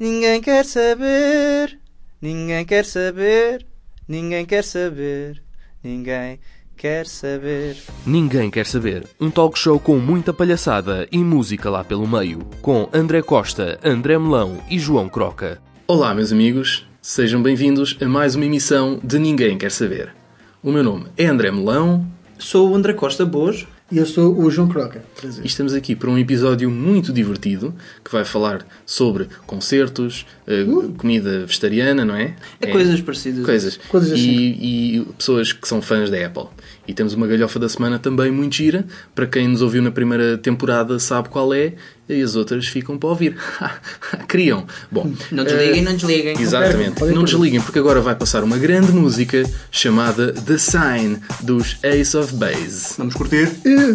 [0.00, 1.78] Ninguém quer saber,
[2.22, 3.66] ninguém quer saber,
[4.08, 5.42] ninguém quer saber,
[5.84, 6.40] ninguém
[6.74, 7.76] quer saber.
[8.06, 9.06] Ninguém quer saber.
[9.20, 12.38] Um talk show com muita palhaçada e música lá pelo meio.
[12.62, 15.60] Com André Costa, André Melão e João Croca.
[15.86, 16.88] Olá, meus amigos.
[17.02, 20.14] Sejam bem-vindos a mais uma emissão de Ninguém Quer Saber.
[20.62, 22.10] O meu nome é André Melão
[22.40, 23.68] Sou o André Costa Bojo.
[23.90, 25.02] E eu sou o João Croca.
[25.42, 30.64] e estamos aqui para um episódio muito divertido que vai falar sobre concertos, eh,
[30.96, 32.36] comida vegetariana, não é?
[32.60, 33.44] É, coisas parecidas.
[33.44, 33.80] Coisas.
[33.88, 34.30] Coisas assim.
[34.30, 36.44] E, e pessoas que são fãs da Apple.
[36.86, 38.86] E temos uma galhofa da semana também muito gira.
[39.12, 41.74] Para quem nos ouviu na primeira temporada sabe qual é.
[42.10, 43.36] E as outras ficam para ouvir.
[44.26, 44.66] Criam.
[44.90, 46.40] Bom, Não desliguem, não desliguem.
[46.40, 46.98] Exatamente.
[46.98, 52.16] Podem Não desliguem, porque agora vai passar uma grande música chamada The Sign dos Ace
[52.16, 52.94] of Base.
[52.98, 53.48] Vamos curtir?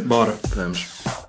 [0.05, 0.33] Bora.
[0.55, 1.24] Vamos.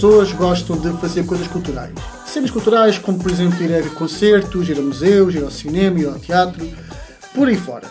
[0.00, 1.92] Pessoas gostam de fazer coisas culturais.
[2.24, 6.06] Cenas culturais, como por exemplo ir a concertos, ir a museus, ir ao cinema, ir
[6.06, 6.66] ao teatro,
[7.34, 7.86] por aí fora.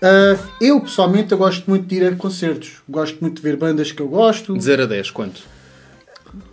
[0.00, 2.76] Ah, eu pessoalmente eu gosto muito de ir a concertos.
[2.88, 4.56] Gosto muito de ver bandas que eu gosto.
[4.56, 5.40] De 0 a 10, quanto?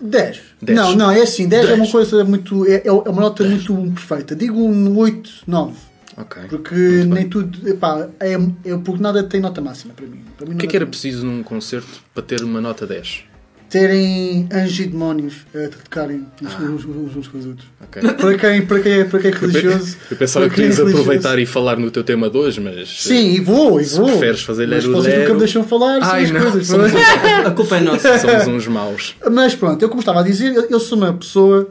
[0.01, 0.41] 10.
[0.59, 0.75] Dez.
[0.75, 2.65] Não, não, é assim, 10 é uma coisa muito.
[2.65, 4.35] É, é uma nota muito perfeita.
[4.35, 5.75] Digo um 8, 9.
[6.17, 6.43] Ok.
[6.49, 7.09] Porque Muito bem.
[7.09, 7.69] nem tudo.
[7.69, 10.23] Epá, é, é, porque nada tem nota máxima para mim.
[10.35, 13.34] Para mim O que é que era preciso num concerto para ter uma nota 10?
[13.79, 16.61] Terem anjos e demónios a tocarem uns, Ah.
[16.63, 17.67] uns, uns, uns com os outros.
[17.83, 18.01] Ok.
[18.13, 19.97] Para quem, para quem, é- para quem é religioso.
[20.09, 22.87] Eu pensava que é ias religioso- aproveitar e falar no teu tema de hoje, mas.
[23.03, 24.07] Sim, e vou, e Se vou.
[24.07, 25.33] preferes fazer Mas lero, vocês nunca lero.
[25.33, 26.67] me deixam falar Ai, as não, coisas.
[26.67, 27.35] somos não é?
[27.47, 28.17] A culpa é nossa.
[28.45, 29.15] Somos uns maus.
[29.29, 31.69] Mas pronto, eu como estava a dizer, eu- sou uma pessoa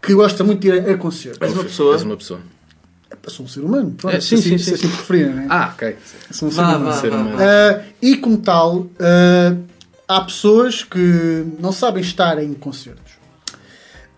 [0.00, 1.38] que gosta muito de ir a, a concertos.
[1.42, 1.94] És uma pessoa.
[1.96, 2.40] És uma pessoa.
[3.28, 3.94] Sou um ser humano.
[3.96, 4.64] Pronto, É, sim, sim, assim, sim.
[4.64, 5.46] se assim preferirem, né?
[5.50, 5.96] Ah, ok.
[6.30, 6.84] Sou um ser Vá, humano.
[6.86, 7.36] vá, Ser vá, humano.
[7.36, 7.44] vá.
[7.44, 9.54] Ah, e como tal, ah,
[10.16, 13.12] há pessoas que não sabem estar em concertos.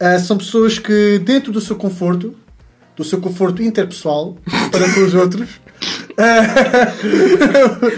[0.00, 2.34] Ah, são pessoas que, dentro do seu conforto,
[2.96, 4.36] do seu conforto interpessoal,
[4.70, 5.60] para com os outros,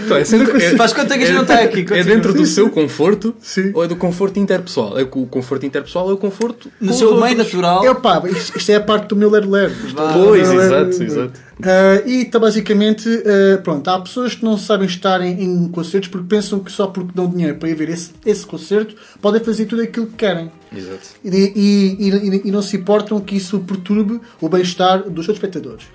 [0.03, 1.85] Então, é sempre- é- Faz conta que a gente não está aqui.
[1.91, 3.71] É dentro do seu conforto Sim.
[3.73, 4.97] ou é do conforto interpessoal?
[4.97, 7.85] É que o conforto interpessoal é o conforto No seu meio natural.
[7.85, 9.71] É, pá, isto, isto é a parte do meu ler-ler.
[10.13, 10.65] Pois, Ler-ler.
[10.87, 11.47] exato, exato.
[11.63, 16.09] Ah, e está basicamente, ah, pronto, há pessoas que não sabem estar em, em concertos
[16.09, 19.65] porque pensam que só porque dão dinheiro para ir ver esse, esse concerto podem fazer
[19.65, 20.51] tudo aquilo que querem.
[20.75, 20.99] Exato.
[21.23, 25.85] E, e- e- e não se importam que isso perturbe o bem-estar dos seus espectadores.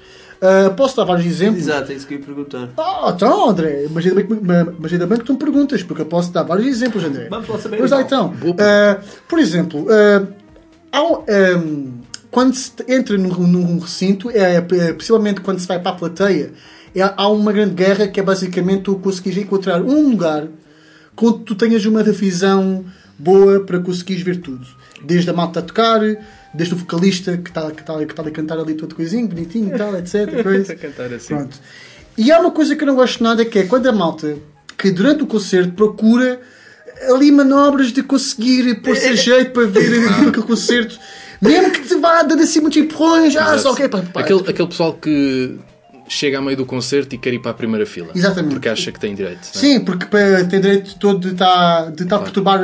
[0.43, 1.63] Ah, posso dar vários exemplos?
[1.63, 2.69] Exato, é isso que eu ia perguntar.
[2.77, 5.83] Ah, então, André, mas ainda, bem que, ma- mas ainda bem que tu me perguntas,
[5.85, 7.29] porque eu posso dar vários exemplos, André.
[7.31, 8.35] Vamos lá saber, lá então.
[8.59, 8.99] Ah,
[9.29, 10.27] por exemplo, ah,
[10.91, 15.79] há um, ah, quando se entra num, num recinto, é, é, possivelmente quando se vai
[15.79, 16.53] para a plateia,
[16.95, 20.49] é- há uma grande guerra que é basicamente tu conseguires encontrar um lugar
[21.17, 22.85] onde tu tenhas uma visão
[23.17, 24.67] boa para conseguires ver tudo.
[25.05, 26.01] Desde a malta a tocar,
[26.55, 29.75] desde o vocalista que está que está que está a cantar ali todo coisinho, bonitinho
[29.75, 30.43] e tal, etc.
[30.43, 30.75] coisa.
[30.77, 31.35] Cantar assim.
[31.35, 31.59] Pronto.
[32.17, 34.37] E há uma coisa que eu não gosto nada que é quando a malta
[34.77, 36.41] que durante o concerto procura
[37.09, 40.99] ali manobras de conseguir pôr-se a jeito para ver aquele concerto,
[41.41, 44.05] mesmo que te vá dando assim muitos empurrões, ah, só que é para.
[44.15, 45.59] Aquele, aquele pessoal que
[46.13, 48.11] chega a meio do concerto e quer ir para a primeira fila.
[48.15, 48.53] Exatamente.
[48.55, 49.41] Porque acha que tem direito.
[49.55, 49.65] não é?
[49.65, 50.07] Sim, porque
[50.51, 52.61] tem direito todo de estar de estar a perturbar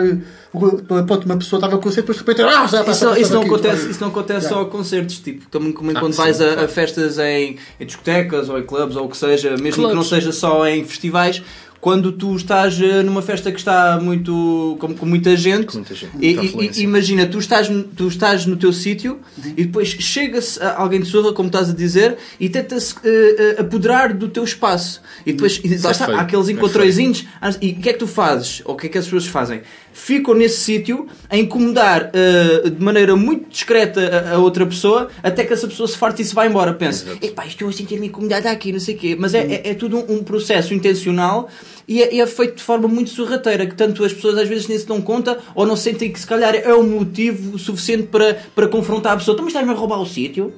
[0.52, 3.34] o- pronto, uma pessoa estava a concerto, depois de repente, ah, já Isso, não- isso
[3.34, 4.48] não acontece, isso não acontece Já.
[4.48, 6.68] só a concertos, tipo, também como quando sim, vais a, a claro.
[6.68, 10.32] festas em, em discotecas ou em clubes ou o que seja, mesmo que não seja
[10.32, 11.42] só em festivais,
[11.80, 15.94] quando tu estás eh, numa festa que está muito com, com muita gente, Com muita
[15.94, 19.20] gente, e- muita e- imagina, tu estás, no- tu estás no teu sítio
[19.56, 24.12] e depois chega-se a- alguém de surra, como estás a dizer, e tenta-se eh, apoderar
[24.12, 25.00] do teu espaço.
[25.24, 27.24] E depois, e lá é está, há aqueles É encontrõezinhos,
[27.62, 28.60] e o que é que tu fazes?
[28.64, 29.60] Ou o que é que as pessoas fazem?
[29.98, 34.00] Ficam nesse sítio a incomodar eh, de maneira muito discreta
[34.30, 36.72] a, a outra pessoa, até que essa pessoa se farta e se vai embora.
[36.72, 39.16] Pensa, epá, estou a sentir-me incomodada aqui, não sei o quê.
[39.18, 41.48] Mas é, é, é tudo um, um processo intencional
[41.86, 44.78] e é, é feito de forma muito sorrateira, que tanto as pessoas às vezes nem
[44.78, 48.68] se dão conta ou não sentem que se calhar é um motivo suficiente para, para
[48.68, 49.34] confrontar a pessoa.
[49.34, 50.52] Então, mas estás-me a roubar o sítio?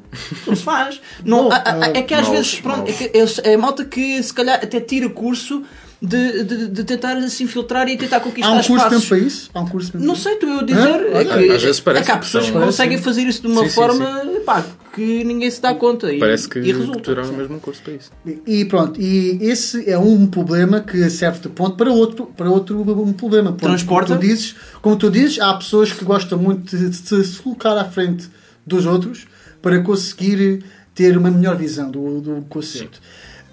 [0.46, 1.00] Não se faz.
[1.24, 4.34] Não, há- há- é que às vezes, pronto, é, que é, é malta que se
[4.34, 5.62] calhar até tira curso
[6.02, 9.50] de, de, de tentar se infiltrar e tentar conquistar Há um curso mesmo para isso?
[9.52, 10.78] Há um curso mesmo Não sei, estou eu a dizer.
[10.80, 11.18] Hã?
[11.18, 13.42] É que, às vezes parece é que há que pessoas que são- conseguem fazer isso
[13.42, 14.64] de uma Sim, sim, forma pá,
[14.94, 16.10] que ninguém se dá conta.
[16.10, 17.00] E, Parece que, e que resulta.
[17.00, 18.10] tiraram mesmo um curso para isso.
[18.46, 22.80] E pronto, e esse é um problema que serve de ponto para outro, para outro
[22.80, 23.50] um problema.
[23.52, 23.60] Ponto.
[23.64, 24.08] Transporta.
[24.14, 27.76] Como tu, dizes, como tu dizes, há pessoas que gostam muito de se se colocar
[27.76, 28.26] à frente
[28.66, 29.26] dos outros
[29.60, 30.64] para conseguir
[30.94, 33.00] ter uma melhor visão do, do concerto.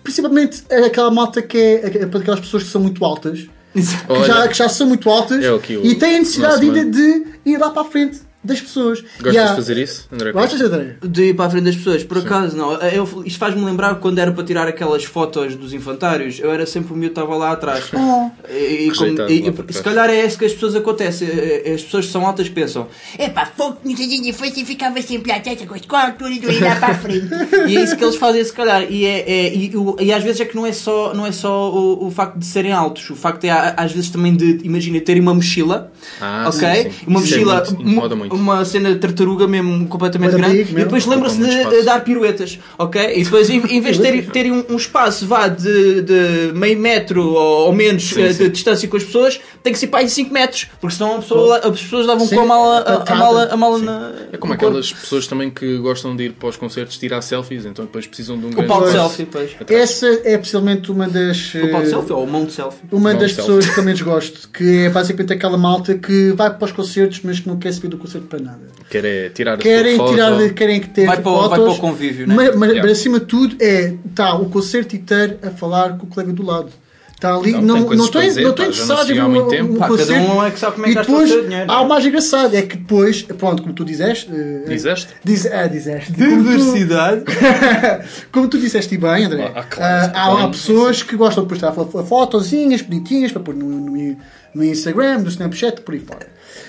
[0.07, 4.47] Principalmente aquela malta que é, é para aquelas pessoas que são muito altas, que, já,
[4.47, 5.51] que já são muito altas É
[5.83, 9.03] e têm a necessidade ainda de ir lá para a frente das pessoas.
[9.21, 10.31] Gostas há- de fazer isso, André?
[10.31, 10.95] Gostas, André?
[11.03, 12.73] De ir para a frente das pessoas, por acaso não.
[12.81, 16.93] Eu, isto faz-me lembrar quando era para tirar aquelas fotos dos infantários, eu era sempre
[16.93, 17.85] o miúdo que estava lá atrás.
[17.93, 18.27] Oh.
[18.49, 19.29] E, e como- e- lá
[19.69, 21.25] e- se calhar é isso que as pessoas acontece.
[21.25, 24.65] eh, As pessoas que são altas pensam, é pá, fogo, não sei de foi e
[24.65, 27.27] ficava sempre à testa com as quatro e lá para a frente.
[27.67, 28.83] e é isso que eles fazem, se calhar.
[28.89, 31.31] E, é, é- e, o- e às vezes é que não é só, não é
[31.31, 34.99] só o, o facto de serem altos, o facto é às vezes também de, imagina,
[35.01, 35.91] terem uma mochila.
[36.21, 36.59] Ah, ok?
[36.83, 36.95] sim, sim.
[37.07, 38.35] Uma Isso é mochila, muito- incomoda uma, muito.
[38.37, 41.85] Uma cena de tartaruga mesmo completamente grande, amigo e depois lembra-se de, espaço.
[41.85, 43.13] dar piruetas, ok?
[43.19, 46.77] E depois, em, em vez de terem, terem um, um espaço vá de, de meio
[46.79, 48.43] metro ou, ou menos Sim, eh, sim.
[48.43, 51.19] de distância com as pessoas, tem que ser para aí 5 metros, porque senão a
[51.19, 54.13] pessoa as pessoas davam Sim, com a mala, a, a mala, a mala na.
[54.31, 54.65] É como no corpo.
[54.67, 58.37] aquelas pessoas também que gostam de ir para os concertos tirar selfies, então depois precisam
[58.37, 59.51] de um O grande pau de selfie, pois.
[59.69, 61.53] Essa é possivelmente uma das.
[61.55, 62.79] O pau de selfie ou o mão de selfie.
[62.91, 63.47] Uma Não, das selfie.
[63.47, 67.39] pessoas que também desgosto, que é basicamente aquela malta que vai para os concertos, mas
[67.39, 68.59] que não quer saber do concerto para nada.
[68.89, 71.71] Quer é tirar a Querem tirar, querem que ter Vai para, o- fotos, vai para
[71.71, 72.35] o convívio, né?
[72.35, 72.91] mas, mas- Yeah.
[72.91, 76.69] acima de tudo é tá o concerto inteiro a falar com o colega do lado.
[77.13, 79.73] Está ali, Não, não, não, estou interessado em um, tempo.
[79.73, 80.31] um Pá, cada concerto.
[80.31, 81.71] um é que sabe como é que e gasta o depois, seu dinheiro.
[81.71, 85.07] há o mais engraçado, é que depois, pronto, como tu dizeste, eh, Dizeste?
[85.23, 86.13] Diz, é, dizeste.
[86.13, 87.23] Como tu- Diversidade.
[88.31, 91.71] Como tu disseste bem, André, Ah, claro, ah, há, há pessoas que gostam de postar
[91.73, 94.17] fo- fotozinhas bonitinhas para pôr no, no-
[94.53, 96.27] no Instagram, no Snapchat, por aí fora.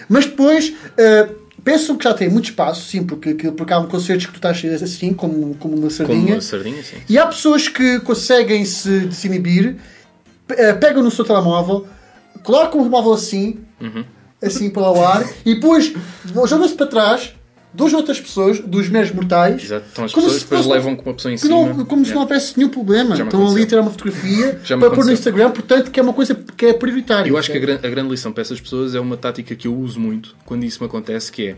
[0.09, 1.29] Mas depois ah,
[1.71, 4.83] pensam que já tem muito espaço, sim, porque, que- porque há concertos que tu estás
[4.83, 6.35] assim, como, como uma Como sardinha.
[6.37, 6.97] uma sardinha, sim.
[7.07, 9.77] E há pessoas que conseguem se desinibir,
[10.47, 11.87] pe- eh, pegam no seu telemóvel,
[12.43, 14.03] colocam o telemóvel assim, Uhum.
[14.43, 15.93] assim para o ar, e depois
[16.47, 17.35] jogam-se para trás
[17.79, 19.87] duas outras pessoas, dos meros mortais, Exato.
[19.93, 21.73] Então as pessoas depois levam com uma pessoa em cima.
[21.73, 23.15] não, como se não houvesse nenhum problema.
[23.15, 25.13] Estão ali a tirar uma fotografia para pôr no.
[25.13, 27.31] Instagram, portanto, que é uma coisa que é prioritária.
[27.31, 29.77] Eu acho que a, a grande lição para essas pessoas é uma tática que eu
[29.77, 31.57] uso muito quando isso me acontece, que é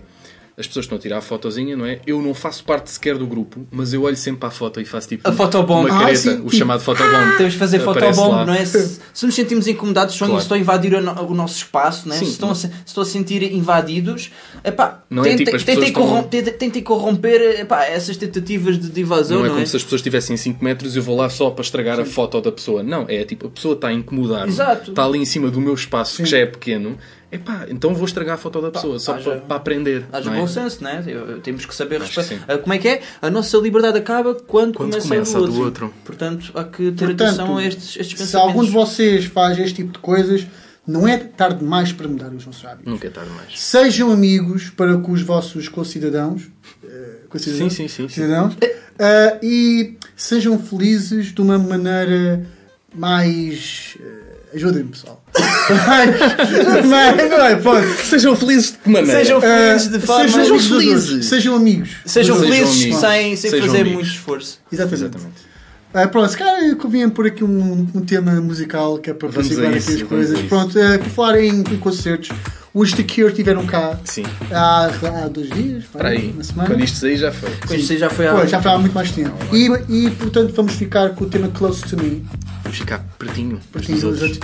[0.61, 2.01] as pessoas estão a tirar a fotozinha, não é?
[2.07, 4.85] Eu não faço parte sequer do grupo, mas eu olho sempre para a foto e
[4.85, 5.87] faço tipo A fotobomb.
[5.89, 7.37] uma Ah, careta, sim, o tipo, chamado fotobomb.
[7.37, 8.65] Temos de fazer fotobomb, não é?
[8.65, 10.37] Se, se nos sentimos incomodados, Claro.
[10.39, 12.19] estão a invadir o, no- o nosso espaço, não é?
[12.19, 12.27] Sim.
[12.27, 14.31] se, estão a, se estão a sentir invadidos,
[14.63, 18.79] epá, Não é tentem, tipo as tentem, pessoas corrom- estão- tentem- corromper epá, essas tentativas
[18.79, 21.03] de, de invasão, Não não, é como se as pessoas estivessem 5 metros e eu
[21.03, 22.83] vou lá só para estragar a foto da pessoa.
[22.83, 24.91] Não, é tipo, a pessoa está a incomodar Exato.
[24.91, 26.99] está ali em cima do meu espaço, que já é pequeno.
[27.33, 30.05] Epá, então vou estragar a foto da pessoa, só haja- para, para aprender.
[30.13, 30.37] Haja é?
[30.41, 31.05] bom senso, é?
[31.07, 32.45] Eu- Temos que saber respeitar.
[32.49, 33.03] Ah, Como é que é?
[33.23, 35.63] A nossa liberdade acaba quando, Quando começa, começa a do outro.
[35.87, 35.95] outro.
[36.05, 38.35] Portanto, há que ter Portanto, atenção a estes, estes Se pensamentos.
[38.35, 40.45] algum de vocês faz este tipo de coisas,
[40.87, 42.93] não é tarde demais para mudar os vossos hábitos.
[42.93, 43.61] Nunca é tarde mais.
[43.61, 46.49] Sejam amigos para com os vossos concidadãos.
[46.83, 48.15] eh, concidadãos Sim, sim, sim, sim.
[48.23, 48.55] cidadãos,
[48.99, 52.45] eh, e sejam felizes de uma maneira
[52.95, 53.97] mais.
[54.01, 54.20] eh,
[54.55, 55.23] Ajudem-me, pessoal.
[56.87, 57.87] mais, não é, pode.
[58.05, 59.19] Sejam felizes de que maneira?
[59.19, 60.29] Sejam felizes Eh, de forma.
[60.29, 61.27] sejam felizes.
[61.27, 61.91] Sejam amigos.
[62.05, 63.01] Sejam Sejam felizes amigos.
[63.01, 63.95] sem, sem Sejam fazer amigos.
[64.03, 64.59] muito esforço.
[64.73, 65.05] Exatamente.
[65.05, 65.51] Exatamente.
[65.93, 69.51] Ah, pronto, se calhar convinha pôr aqui um, um tema musical que é para Vamos
[69.51, 70.41] isso, aqui as coisas.
[70.43, 72.29] Pronto, eh, por falar em, em concertos,
[72.73, 74.23] os The Cure tiveram cá Sim.
[74.53, 74.85] há,
[75.25, 76.31] há dois dias, Para aí.
[76.33, 76.69] uma semana.
[76.69, 77.51] Quando isto sair já foi.
[77.67, 78.35] Pois isso aí já foi há.
[78.35, 79.35] Pô, já foi há muito mais tempo.
[79.53, 82.25] E, e portanto vamos ficar com o tema Close to Me.
[82.71, 83.61] Vamos ficar pertinho.
[83.73, 84.39] Porque dos os outros.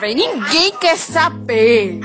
[0.00, 0.14] Véi.
[0.14, 2.00] Ninguém quer saber.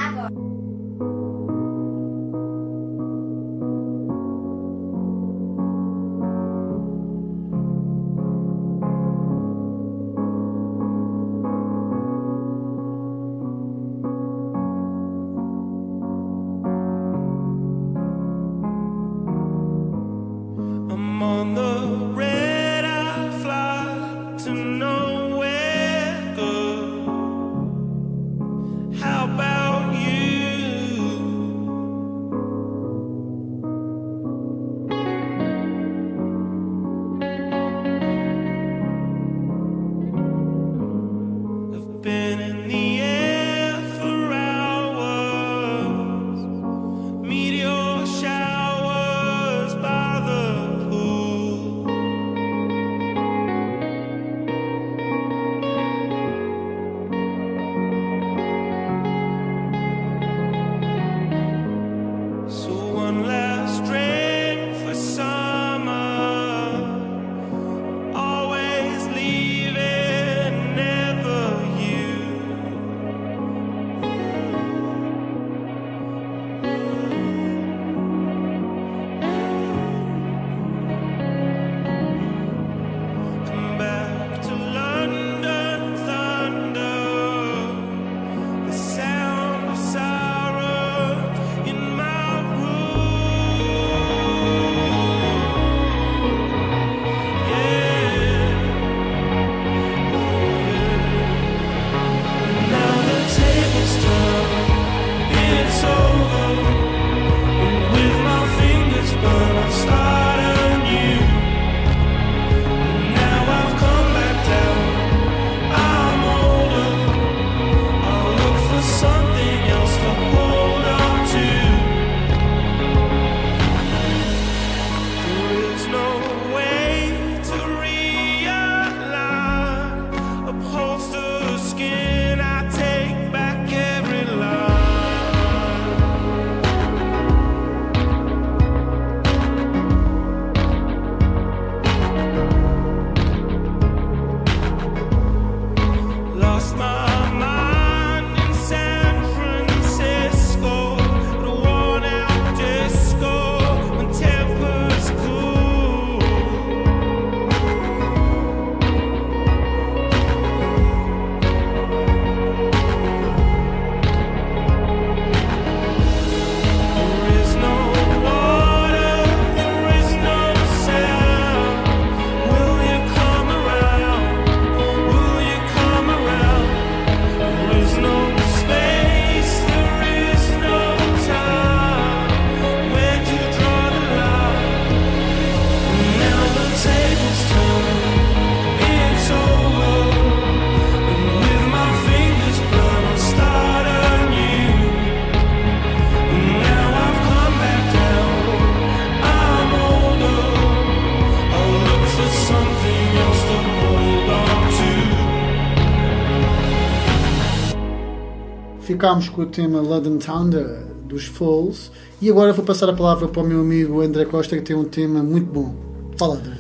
[208.95, 213.27] Ficámos com o tema London Town da- dos Falls e agora vou passar a palavra
[213.27, 215.75] para o meu amigo André Costa que tem um tema muito bom.
[216.17, 216.53] Fala, André.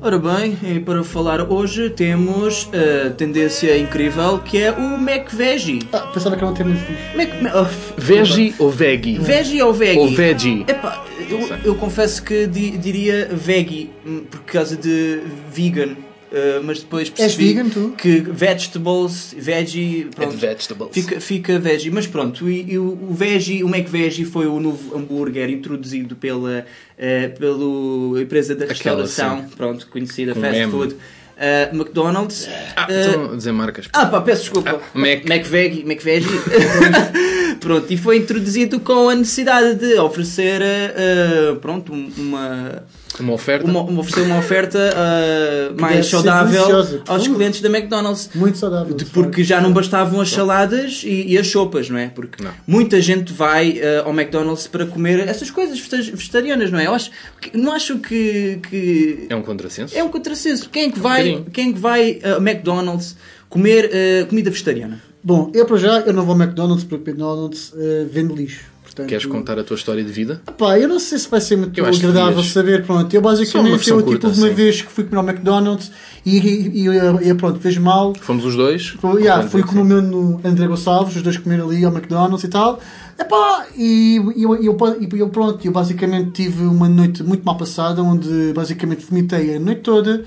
[0.00, 5.80] Ora bem, e para falar hoje temos a tendência incrível que é o McVeggie.
[5.92, 7.14] Ah, pensava que era um tema muito fixe.
[7.14, 9.18] Mac, oh, Veggie ou veggie?
[9.18, 9.98] Veggie ou veggie?
[10.00, 10.64] Ou veggie?
[10.66, 15.20] Epá, eu, eu confesso que di- diria veggie hum, por causa de
[15.52, 15.94] vegan.
[16.32, 17.94] Uh, mas depois percebi vegan, tu?
[17.96, 20.90] que vegetables, veggie, pronto, vegetables.
[20.92, 24.96] Fica, fica veggie, mas pronto, e, e o, o veggie, o McVeggie foi o novo
[24.96, 26.66] hambúrguer introduzido pela,
[26.98, 29.56] eh, pela empresa da Aquela, restauração, sim.
[29.56, 30.94] pronto, conhecida Com fast M.
[31.36, 32.48] eh, McDonald's.
[32.76, 33.88] Ah, Eh, estão a dizer marcas.
[33.92, 34.80] ah, pá, peço desculpa.
[34.82, 35.24] Ah, Mac.
[35.28, 36.28] McVeggie, McVeggie.
[37.60, 42.82] pronto, e foi introduzido com a necessidade de oferecer, eh, pronto, um- uma,
[43.20, 43.66] Uma oferta.
[43.66, 46.64] uma, uma- oferecer uma oferta eh, mais saudável
[47.06, 48.30] aos clientes da McDonald's.
[48.34, 48.94] Muito saudável.
[48.96, 52.08] De- porque já não bastavam as saladas e, e as sopas, não é?
[52.08, 52.50] Porque Não.
[52.66, 56.86] muita gente vai eh, ao McDonald's para comer essas coisas vegeta- vegetarianas, não é?
[56.86, 57.10] Eu acho,
[57.54, 59.96] não acho que, que É um contrassenso.
[59.96, 60.68] é um contrassenso.
[60.70, 61.50] Quem é que vai, bocadinho.
[61.52, 63.16] quem que vai ao McDonald's
[63.48, 65.02] comer eh, comida vegetariana?
[65.22, 68.72] Bom, eu para já eu não vou ao McDonald's porque o McDonald's eh, vende lixo.
[68.82, 70.42] Portanto, Queres contar a tua história de vida?
[70.58, 72.84] Pá, eu não sei se vai ser muito agradável saber.
[72.84, 74.52] Pronto, eu basicamente eu tipo curta, uma sim.
[74.52, 75.90] vez que fui comer ao McDonald's
[76.26, 78.12] e, e, e, e pronto, fez mal.
[78.20, 78.88] Fomos os dois.
[78.88, 82.44] Fui, yeah, fui com o meu no André Gonçalves, os dois comeram ali ao McDonald's
[82.44, 82.80] e tal.
[83.18, 87.56] Epá, e e eu, eu, e eu pronto, eu basicamente tive uma noite muito mal
[87.56, 90.24] passada, onde basicamente vomitei a noite toda.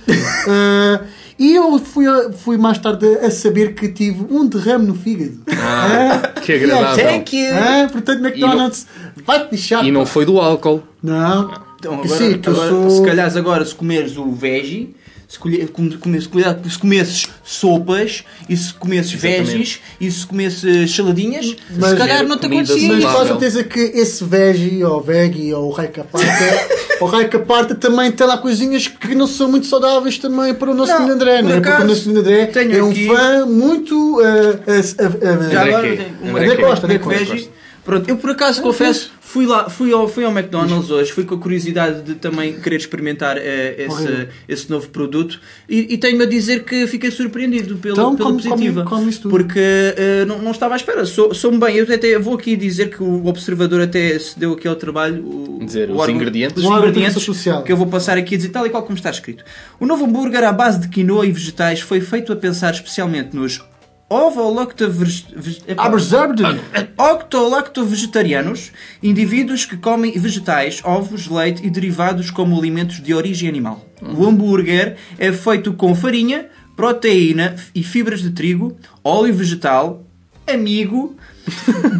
[0.47, 1.01] Ah,
[1.37, 2.05] e eu fui,
[2.37, 5.39] fui mais tarde a saber que tive um derrame no fígado.
[5.51, 7.05] Ah, Ah, que agradável.
[7.05, 7.49] Thank you!
[7.53, 8.87] ah, portanto, McDonald's,
[9.25, 9.85] vai-te lixar.
[9.85, 10.83] E não foi do álcool.
[11.01, 11.51] Não.
[11.79, 14.95] Então, agora, sim, agora, sou- se calhar agora se comeres o veggie,
[15.27, 21.91] se, colhe- come- se, comesses sopas, e se comesses veggies, e se comesses saladinhas, Mas-
[21.91, 25.71] se calhar não te acontecia Mas com certeza que esse veggie ou veggie ou o
[25.71, 25.87] rei
[27.27, 30.99] caparta também tem lá coisinhas que não são muito saudáveis também para o nosso Não,
[30.99, 31.59] menino André, não é?
[31.61, 34.21] Porque o nosso menino André é um aqui- fã muito.
[34.21, 36.07] ah, ah, ah, Já André André?
[36.31, 36.55] Mac André.
[36.99, 37.37] Costa.
[37.83, 41.35] Pronto, eu por acaso confesso, Fui lá, fui ao, fui ao McDonald's hoje, fui com
[41.35, 46.25] a curiosidade de também querer experimentar eh, esse, esse novo produto e, e tenho-me a
[46.25, 48.85] dizer que fiquei surpreendido pela, Então, pela come- positiva.
[49.09, 49.31] isso tudo.
[49.31, 51.05] porque eh, não, não estava à espera.
[51.05, 54.69] Sou- Sou-me bem, eu até vou aqui dizer que o observador até se deu aqui
[54.69, 56.63] ao trabalho o, Dizer o os órgão- ingredientes.
[56.63, 57.61] os ingredientes social.
[57.61, 59.43] que eu vou passar aqui a dizer tal e qual como está escrito.
[59.81, 63.61] O novo hambúrguer à base de quinoa e vegetais foi feito a pensar especialmente nos.
[66.95, 73.83] Octolacto-vegetarianos, indivíduos que comem vegetais, ovos, leite e derivados como alimentos de origem animal.
[74.01, 80.03] O hambúrguer é feito com farinha, proteína e fibras de trigo, óleo vegetal,
[80.47, 81.17] amigo,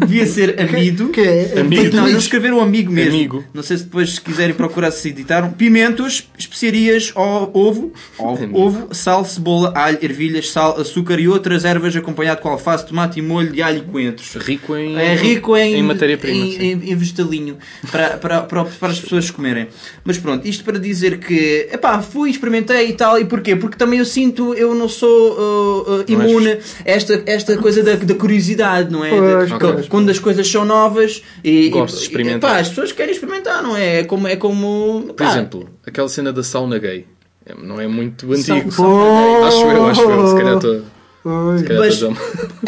[0.00, 1.08] devia ser amido.
[1.08, 1.96] que é- Amigo.
[1.96, 3.14] Não, eles escreveram amigo mesmo.
[3.14, 3.44] Amigo.
[3.54, 5.50] Não sei se depois se quiserem procurar se editaram.
[5.52, 12.40] Pimentos, especiarias, ovo, ovo, ovo, sal, cebola, alho, ervilhas, sal, açúcar e outras ervas acompanhado
[12.40, 14.34] com alface, tomate e molho de alho e coentros.
[14.36, 16.44] Rico em, É rico em, em matéria-prima.
[16.46, 17.56] em, em, em vegetalinho
[17.90, 19.68] para, para, para, para as pessoas comerem.
[20.04, 23.18] Mas pronto, isto para dizer que epá, fui, experimentei e tal.
[23.18, 23.56] E porquê?
[23.56, 27.94] Porque também eu sinto, eu não sou uh, uh, imune a esta, esta coisa da,
[27.94, 29.10] da curiosidade, não é?
[29.36, 29.88] Pois, pois.
[29.88, 32.50] Quando as coisas são novas e, Gosto de e- experimentar.
[32.52, 34.00] epá, as pessoas querem experimentar, não é?
[34.00, 34.26] É como.
[34.28, 37.06] É como Por pá, exemplo, aquela cena da sauna gay.
[37.44, 38.70] É, Não é muito antigo.
[38.82, 39.44] Oh!
[39.44, 40.26] Acho eu, acho eu.
[40.28, 40.82] Se calhar estou.
[41.28, 42.00] Mas-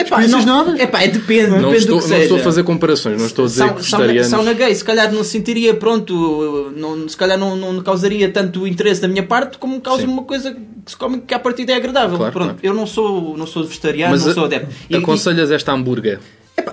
[0.01, 0.81] epá, não, novas?
[0.81, 2.23] epá, é depende, Não depende estou, do que não seja.
[2.25, 4.31] estou a fazer comparações, não estou a dizer que Sauna, sauna, vegetarianos.
[4.31, 9.01] sauna gay, se calhar não sentiria, pronto, não, se calhar não, não causaria tanto interesse
[9.01, 10.09] da minha parte como causa Sim.
[10.09, 12.17] uma coisa que se come que à partida é agradável.
[12.17, 12.59] Claro, pronto, claro.
[12.61, 14.75] eu não sou, não sou vegetariano, Mas não sou adepto.
[14.91, 16.19] E- e- aconselhas esta hambúrguer.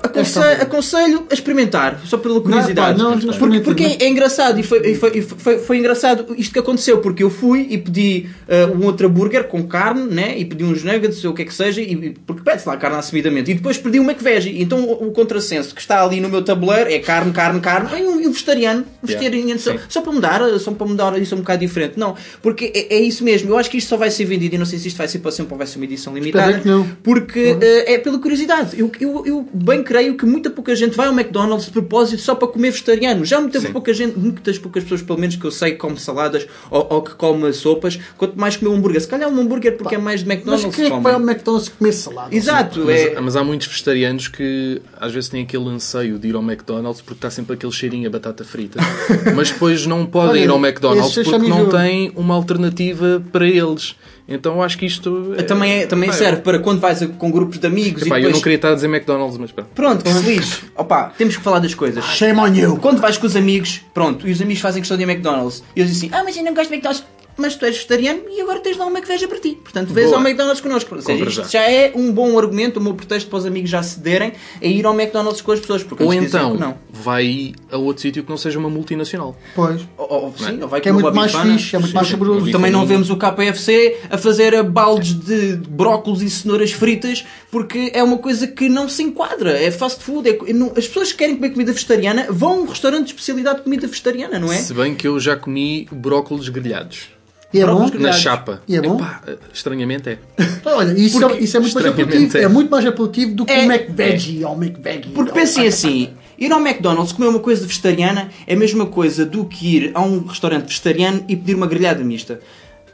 [0.03, 2.97] Aconselho, aconselho a experimentar, só pela curiosidade.
[2.97, 3.91] pá, não, não porque porque não.
[3.91, 7.29] é, é engraçado e, foi, e foi, foi, foi engraçado isto que aconteceu, porque eu
[7.29, 10.37] fui e pedi ah, um outro hambúrguer com carne, né?
[10.37, 12.97] E pedi uns nuggets ou o que é que seja, e, porque pede-se lá carne
[12.97, 13.51] assumidamente.
[13.51, 14.61] E depois pedi um McVeggie.
[14.61, 18.05] Então o, o contrassenso que está ali no meu tabuleiro é carne, carne, carne, e
[18.05, 19.79] um, um vegetariano, um vegetariano só, sim.
[19.89, 21.93] só para mudar, só para mudar isso um bocado diferente.
[21.97, 23.49] Não, porque é, é isso mesmo.
[23.49, 25.19] Eu acho que isto só vai ser vendido e não sei se isto vai ser
[25.19, 26.59] para sempre ou vai ser uma edição limitada.
[26.59, 26.87] que não.
[27.03, 28.79] Porque eh, é pela curiosidade.
[28.79, 32.35] Eu, eu, eu bem creio que muita pouca gente vai ao McDonald's de propósito só
[32.35, 33.23] para comer vegetariano.
[33.23, 33.71] Já muita Sim.
[33.71, 37.01] pouca gente, muitas poucas pessoas, pelo menos que eu sei, que come saladas ou, ou
[37.01, 38.99] que come sopas, quanto mais comer um hambúrguer.
[39.01, 40.75] Se calhar um hambúrguer porque é mais de Mas McDonald's.
[40.75, 42.35] quem é que vai ao McDonald's comer salada?
[42.35, 43.19] Exato, Mas, é.
[43.21, 47.17] mas há muitos vegetarianos que às vezes têm aquele anseio de ir ao McDonald's porque
[47.17, 48.79] está sempre aquele cheirinho a batata frita.
[49.35, 53.95] mas depois não podem Olha, ir ao McDonald's porque não têm uma alternativa para eles.
[54.27, 55.35] Então eu acho que isto.
[55.47, 58.27] Também, é, também Pá, serve para quando vais com grupos de amigos Epá, e eu
[58.27, 58.33] depois...
[58.35, 59.69] não queria estar a dizer McDonald's, mas pronto.
[59.75, 60.61] Pronto, que se lixe.
[60.75, 62.03] Opa, temos que falar das coisas.
[62.05, 62.77] Shame on you.
[62.77, 65.63] Quando vais com os amigos, pronto, e os amigos fazem questão de ir a McDonald's,
[65.75, 67.05] e eles dizem assim, ah, mas eu não gosto de McDonald's,
[67.37, 69.57] mas tu és vegetariano e agora tens lá uma que veja para ti.
[69.61, 70.19] Portanto, vês Boa.
[70.19, 70.95] ao McDonald's connosco.
[70.95, 71.47] Ou seja, isto já.
[71.47, 74.85] já é um bom argumento, um bom pretexto para os amigos já cederem a ir
[74.85, 75.83] ao McDonald's com as pessoas.
[75.83, 76.77] Porque Ou então que não.
[76.91, 79.35] vai a outro sítio que não seja uma multinacional.
[79.55, 79.81] Pois.
[79.97, 81.57] Ou, ou, sim, ou vai Que é muito mais bifana.
[81.57, 82.51] fixe, é muito Sim, mais saboroso.
[82.51, 88.03] Também não vemos o KFC a fazer baldes de brócolis e cenouras fritas porque é
[88.03, 89.51] uma coisa que não se enquadra.
[89.61, 90.29] É fast food.
[90.29, 90.37] é-
[90.77, 93.87] as pessoas que querem comer comida vegetariana vão a um restaurante de especialidade de comida
[93.87, 94.57] vegetariana, não é?
[94.57, 97.09] Se bem que eu já comi brócolis grelhados.
[97.55, 97.89] E é bom?
[97.99, 98.61] Na chapa.
[98.67, 98.95] E é bom?
[98.95, 99.21] Epá,
[99.53, 100.17] estranhamente é.
[100.65, 102.37] Olha, isso, é, Porque, isso é muito mais apelativo.
[102.37, 102.43] é.
[102.43, 103.59] É muito mais apelativo do que É.
[103.65, 105.09] o McVeggie ou o McVeggie.
[105.11, 109.45] Porque pensem assim, ir ao McDonald's comer uma coisa vegetariana é a mesma coisa do
[109.45, 112.39] que ir a um restaurante vegetariano e pedir uma grelhada mista.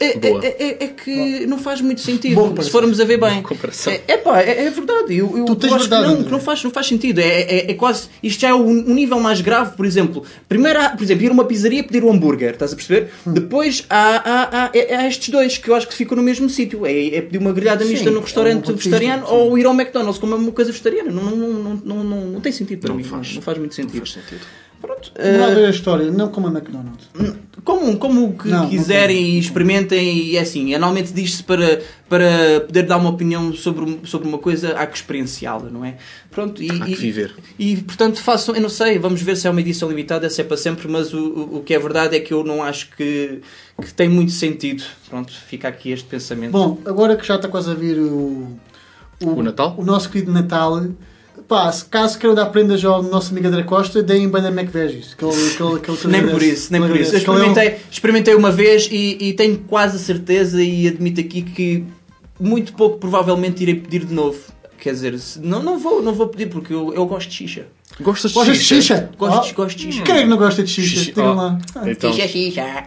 [0.02, 3.44] É, é- é- é que não faz muito sentido, se formos a ver bem.
[3.90, 5.16] É, é pá, é, é verdade.
[5.16, 7.20] Eu, eu, Tu tens eu acho verdade, que não, que não, faz, não faz sentido.
[7.20, 8.08] É, é- é quase.
[8.24, 10.24] Isto já é o, um nível mais grave, por exemplo.
[10.50, 13.10] Primeiro, há, por exemplo, ir a uma pizzaria pedir um hambúrguer, estás a perceber?
[13.26, 13.34] Hum.
[13.34, 16.86] Depois há, há, há, há estes dois que eu acho que ficam no mesmo sítio.
[16.86, 19.34] É, é pedir uma grelhada mista no é um restaurante vegetariano sim.
[19.34, 21.12] ou ir ao McDonald's comer uma coisa vegetariana.
[21.12, 23.04] Não, não, não, não, não, não tem sentido para Não mim.
[23.04, 23.36] faz.
[23.36, 24.00] Não faz muito sentido.
[24.00, 24.42] Faz sentido.
[24.82, 25.12] Pronto.
[25.17, 27.08] Não eh, ver a história, não como a McDonald's.
[27.63, 32.62] como, como que Não, não quiserem e experimentem, e é assim, anualmente diz-se para, para
[32.65, 35.98] poder dar uma opinião sobre, sobre uma coisa, há que experienciá-la, não é?
[36.32, 37.36] Pronto, e, Há que e- viver.
[37.60, 40.44] E, portanto façam, eu não sei, vamos ver se é uma edição limitada, se é
[40.44, 43.41] para sempre, mas o, o, o que é verdade é que eu não acho que,
[43.80, 44.84] que tem muito sentido.
[45.10, 46.52] Pronto, fica aqui este pensamento.
[46.54, 48.58] Bom, agora que já está quase a vir o,
[49.24, 49.76] O Natal?
[49.78, 50.82] o nosso querido Natal,
[51.52, 55.14] pá, se caso queiram dar prendas ao nosso amigo André Costa, deem bem da McVeggies.
[55.14, 57.12] Que ele, que ele, que ele nem por isso, nem por isso.
[57.14, 61.20] Eu é um- experimentei, experimentei uma vez e, e tenho quase a certeza e admito
[61.20, 61.84] aqui que
[62.40, 64.40] muito pouco provavelmente irei pedir de novo.
[64.80, 67.66] Quer dizer, não, não, vou, não vou pedir porque eu, eu gosto de xixa.
[68.00, 68.96] Gostas de Gostas de xixa?
[68.96, 69.10] xixa?
[69.18, 70.04] Gosto, Oh, gosto de xixa.
[70.04, 70.90] Quem é que não gosta de xixa?
[70.90, 71.06] Xixa.
[71.12, 71.36] Digam Oh.
[71.36, 71.60] lá.
[71.86, 72.84] Então, Xixa, xixa.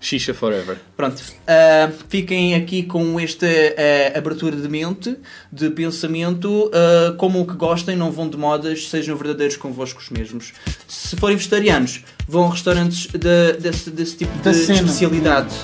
[0.00, 0.76] Xixa Forever.
[0.96, 1.20] Pronto.
[1.20, 5.16] Uh, fiquem aqui com esta uh, abertura de mente,
[5.52, 6.66] de pensamento.
[6.66, 10.52] Uh, como o que gostem, não vão de modas, sejam verdadeiros convosco mesmos.
[10.86, 14.80] Se forem vegetarianos, vão a restaurantes de, desse, desse tipo da de cena.
[14.80, 15.54] especialidade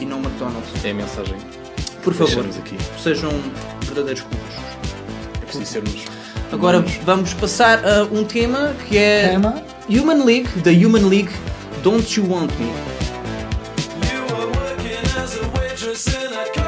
[0.00, 0.84] e não McDonald's.
[0.84, 1.36] É a mensagem.
[2.02, 2.76] Por favor, aqui.
[3.00, 3.30] sejam
[3.82, 4.62] verdadeiros convosco.
[5.40, 6.04] É preciso sermos.
[6.52, 6.98] Agora humanos.
[7.04, 9.62] vamos passar a um tema que é tema?
[9.88, 11.30] Human League, da Human League
[11.82, 12.93] Don't You Want Me.
[15.94, 16.36] innocent.
[16.36, 16.63] I can't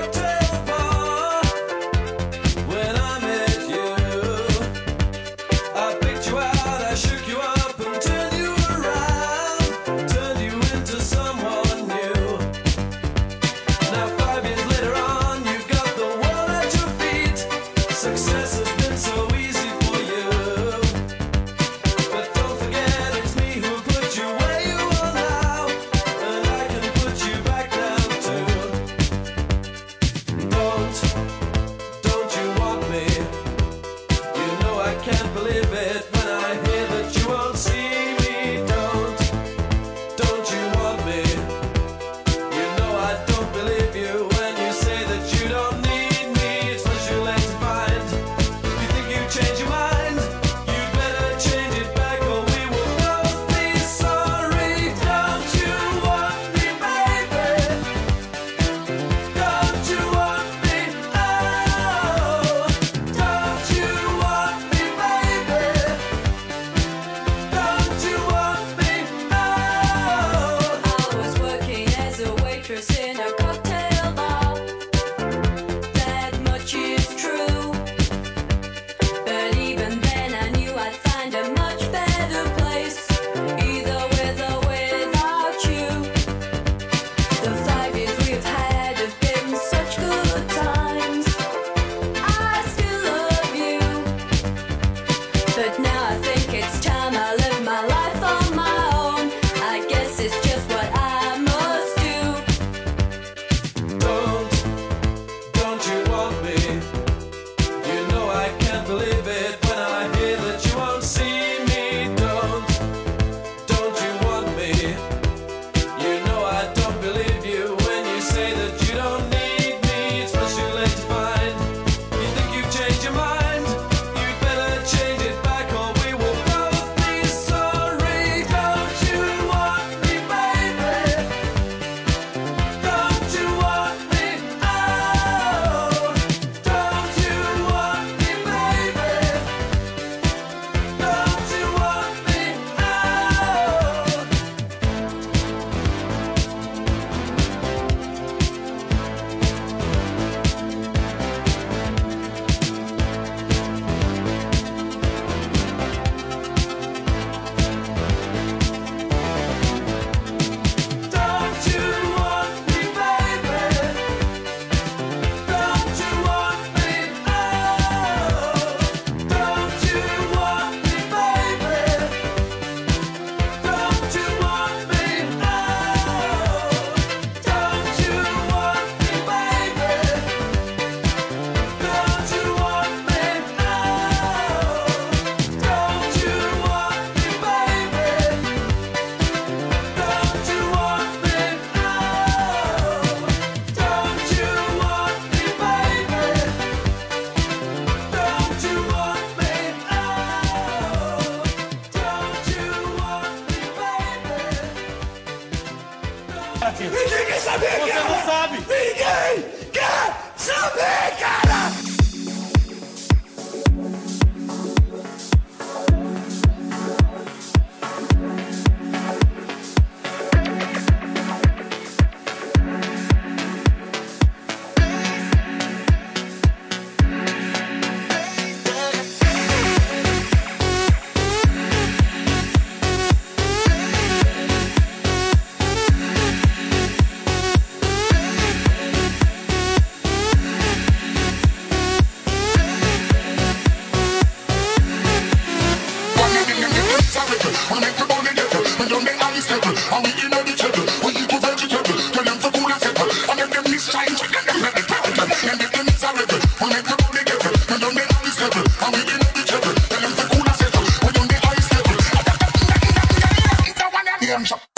[264.27, 264.76] Williams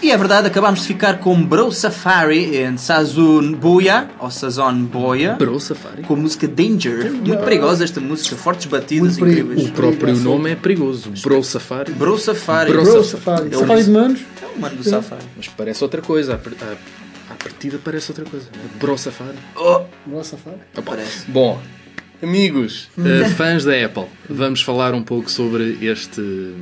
[0.00, 5.34] E é verdade, acabámos de ficar com Bro Safari em Sazun Boya, ou Sazon Boya,
[5.34, 6.02] Bro Safari.
[6.02, 7.12] com a música Danger.
[7.12, 9.68] Muito perigosa esta música, fortes batidas incríveis.
[9.68, 11.10] O próprio nome é perigoso.
[11.22, 11.92] Bro Safari.
[11.92, 12.72] Bro Safari.
[12.72, 13.50] Bro Bro Safari.
[13.50, 13.54] Safari.
[13.54, 14.20] É Safari de manos.
[14.58, 15.24] É o mano do Safari.
[15.36, 16.34] Mas parece outra coisa.
[16.34, 16.76] À-
[17.30, 18.46] À partida parece outra coisa.
[18.80, 19.36] Bro Safari.
[19.54, 20.56] Oh, Bro Safari.
[20.76, 20.92] Opa.
[20.92, 21.30] Parece.
[21.30, 21.60] Bom,
[22.22, 26.54] amigos, eh, fãs da Apple, vamos falar um pouco sobre este,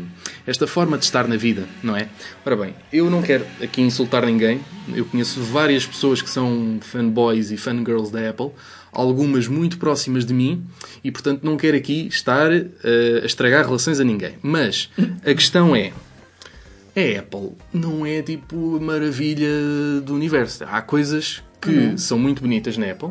[0.44, 2.09] esta forma de estar na vida, não é?
[2.44, 4.61] Ora bem, eu não quero aqui insultar ninguém.
[4.92, 8.50] Eu conheço várias pessoas que são fanboys e fangirls da Apple,
[8.92, 10.64] algumas muito próximas de mim,
[11.04, 14.35] e portanto não quero aqui estar eh, a estragar relações a ninguém.
[14.42, 14.90] Mas
[15.24, 15.92] a questão é.
[16.96, 20.64] A Apple não é tipo a maravilha do universo.
[20.64, 23.11] Há coisas que são muito bonitas na Apple.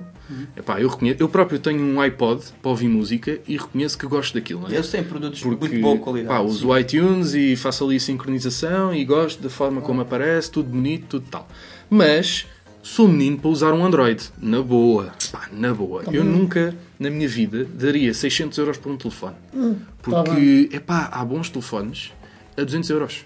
[0.58, 4.34] Epá, eu, reconheço, eu próprio tenho um iPod para ouvir música e reconheço que gosto
[4.34, 4.66] daquilo.
[4.68, 4.74] É?
[4.74, 6.36] Eles têm produtos Porque muito boa qualidade.
[6.36, 10.50] pá, uso o iTunes e faço ali a sincronização e gosto da forma como aparece,
[10.50, 11.48] tudo bonito, tudo tal.
[11.90, 12.48] Mas
[12.82, 14.24] sou menino para usar um Android.
[14.42, 15.12] Na boa.
[15.32, 16.04] Pá, na boa.
[16.12, 19.36] Eu nunca, na minha vida, daria 600 euros por um telefone.
[19.54, 22.12] Hum, tá Porque, epá, há bons telefones
[22.58, 23.26] a 200 euros.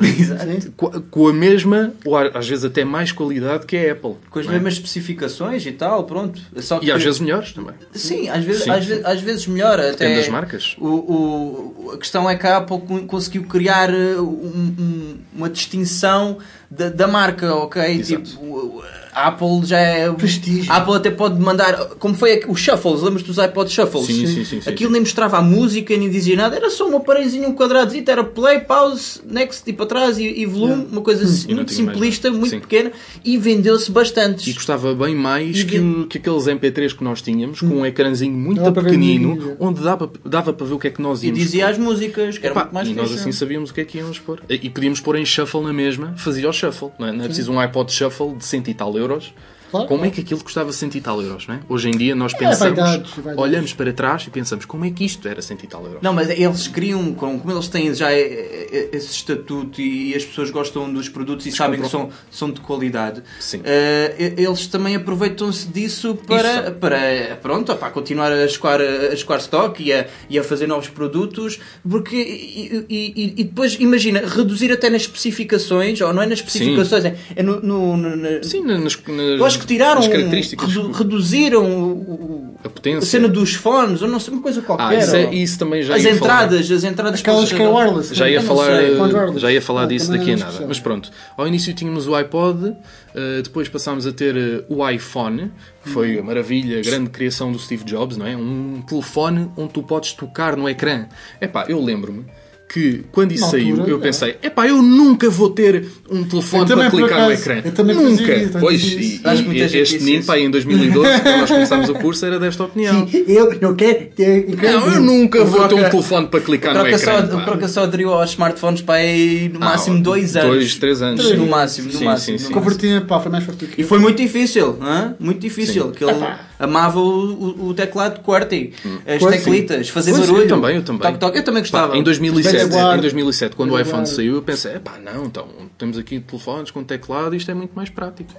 [0.00, 0.72] Sim.
[1.10, 4.14] Com a- mesma, ou às vezes até mais qualidade que a Apple.
[4.30, 4.50] Com as é?
[4.50, 6.40] mesmas especificações e tal, pronto.
[6.58, 6.86] Só que...
[6.86, 7.74] E às vezes melhores também.
[7.92, 9.78] Sim, às vezes, Sim, às, vezes, às vezes melhor.
[9.80, 10.76] Até Depende das marcas.
[10.78, 15.48] O, o- a questão é que a Apple con- conseguiu criar uh, um- um- uma
[15.50, 16.38] distinção
[16.70, 17.82] da, da marca, ok?
[17.82, 18.22] Exato.
[18.22, 18.82] Tipo,
[19.24, 20.10] a Apple já é.
[20.12, 20.70] Prestígio.
[20.72, 21.74] A Apple até pode mandar.
[21.98, 23.02] Como foi o Shuffles?
[23.02, 24.06] Lembras dos iPod Shuffles?
[24.06, 24.92] Sim, sim, sim, sim, Aquilo sim.
[24.92, 26.56] nem mostrava a música, nem dizia nada.
[26.56, 28.04] Era só um aparelhozinho, um quadradinho.
[28.06, 30.86] Era play, pause, next e para trás e, e volume.
[30.90, 32.60] Uma coisa E não muito mais simplista, muito Sim.
[32.60, 32.92] pequena.
[33.24, 34.48] E vendeu-se bastante.
[34.48, 37.86] E custava bem mais E que, o- que aqueles MP3 que nós tínhamos, com um
[37.86, 39.56] ecrãzinho muito Dava pequenino, vídeo.
[39.60, 41.70] onde dava, dava para ver o que é que nós E íamos dizia pôr.
[41.72, 44.18] as músicas, que era muito mais e nós assim sabíamos o que é que íamos
[44.18, 44.40] pôr.
[44.48, 46.90] E podíamos pôr em shuffle na mesma, fazia o shuffle.
[46.98, 49.07] Não é, não é preciso um iPod shuffle de cento e tal euros.
[49.08, 49.32] euros
[49.70, 51.46] Claro, como é que aquilo custava cento e tal euros?
[51.46, 51.60] Não é?
[51.68, 53.38] Hoje em dia nós É, pensamos, vaidades, vaidades.
[53.38, 56.02] olhamos para trás e pensamos como é que isto era cento e tal euros.
[56.02, 60.50] Não, mas eles criam, como eles têm já eh, eh, esse estatuto e as pessoas
[60.50, 63.60] gostam dos produtos e sabem que são, são de qualidade, Sim.
[63.64, 66.72] eh, eles também aproveitam-se disso para, Isso.
[66.72, 70.88] para pronto, opá, continuar a escoar, a escoar stock e a, e a fazer novos
[70.88, 71.58] produtos,
[71.88, 77.04] porque e, e- e depois, imagina, reduzir até nas especificações, ou não é nas especificações,
[77.04, 81.92] é, é no, no- no- Sim, nas, nas, eu acho que tiraram, redu- reduziram o-
[81.92, 82.98] o- A potência.
[82.98, 84.84] a cena dos fones, ou não sei, uma coisa qualquer.
[84.84, 86.44] Ah, isso, é- isso também já as ia falar.
[86.46, 88.14] entradas, as entradas Aquelas que é wireless.
[88.14, 89.38] Já ia falar, sei.
[89.38, 90.42] já ia falar Ah, disso daqui a nada.
[90.44, 90.68] especial.
[90.68, 92.74] Mas pronto, ao início tínhamos o iPod,
[93.14, 95.50] eh, depois passámos a ter eh, o iPhone,
[95.82, 98.36] que foi a maravilha, a grande criação do Steve Jobs, não é?
[98.36, 101.06] Um telefone onde tu podes tocar no ecrã.
[101.40, 102.24] Epá, eu lembro-me
[102.68, 104.00] que quando isso Na saiu, altura, eu é.
[104.00, 107.62] pensei, epá, eu nunca vou ter um telefone Eu para clicar no ecrã.
[107.64, 108.34] eu também nunca.
[108.34, 111.94] isso, eu pois, e, e gente este menino, pá, em 2012, quando nós começámos o
[111.94, 113.08] curso, era desta opinião.
[113.26, 114.46] Eu não quero ter.
[114.62, 117.24] Não, eu nunca vou ter um telefone para clicar no só, ecrã.
[117.24, 117.44] o pá.
[117.44, 120.50] Croca só aderiu aos smartphones para aí no Ah, máximo dois anos.
[120.56, 121.24] Dois, três anos.
[121.24, 121.48] No sim.
[121.48, 122.38] máximo, no Sim, máximo.
[122.38, 122.54] sim, no sim.
[122.54, 125.14] Converti, pá, foi mais forte que E foi muito difícil, hã?
[125.18, 125.90] muito difícil.
[125.92, 126.12] Que ele
[126.58, 128.72] amava o, o- o teclado de QWERTY,
[129.06, 129.38] as QWERTY.
[129.38, 130.42] teclitas, fazer Pois, barulho.
[130.44, 131.02] eu também, eu também.
[131.02, 131.38] Toque, toque.
[131.38, 131.96] Eu também Pá, gostava.
[131.96, 132.98] em 2007, Velha guarda.
[132.98, 134.06] em 2007, quando o iPhone guarda.
[134.06, 135.46] saiu, eu pensei, epá, não, então,
[135.76, 138.32] temos aqui telefones com teclado, isto é muito mais prático.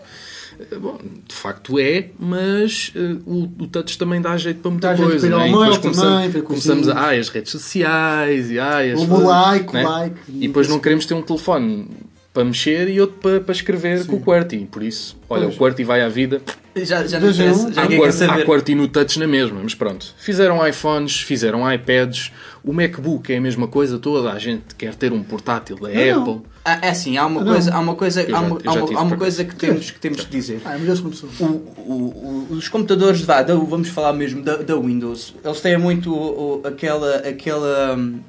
[0.59, 4.87] Eh, Bom, de facto é, mas eh, o, o touch também dá jeito para muita
[4.89, 5.27] Dá jeito coisa.
[5.29, 5.39] para é?
[5.41, 9.23] ao E depois começamos, também, começamos a, ai, as redes sociais, e ai, as O
[9.23, 9.83] like, né?
[9.83, 10.15] like.
[10.27, 11.87] E depois não queremos ter um telefone
[12.33, 14.67] para mexer e outro para, para escrever com o QWERTY.
[14.69, 15.55] Por isso, olha, Pois.
[15.55, 16.41] o QWERTY vai à vida.
[16.85, 18.45] Já, já não interessa, já Há saber.
[18.75, 20.13] No touch na mesma, mas pronto.
[20.17, 22.31] Fizeram iPhones, fizeram iPads,
[22.63, 24.31] o MacBook é a mesma coisa toda.
[24.31, 26.41] A gente quer ter um portátil da Não, Apple.
[26.65, 27.51] Ah, é assim, há uma Não.
[27.53, 30.21] coisa, há uma coisa, há uma, há uma, há uma coisa que temos que, temos
[30.25, 30.61] que dizer.
[30.65, 31.43] Ah, é.
[31.43, 35.77] O- o- o- os computadores da, da- vamos falar mesmo da, da Windows, eles têm
[35.77, 38.19] muito aquela, aquela, hum,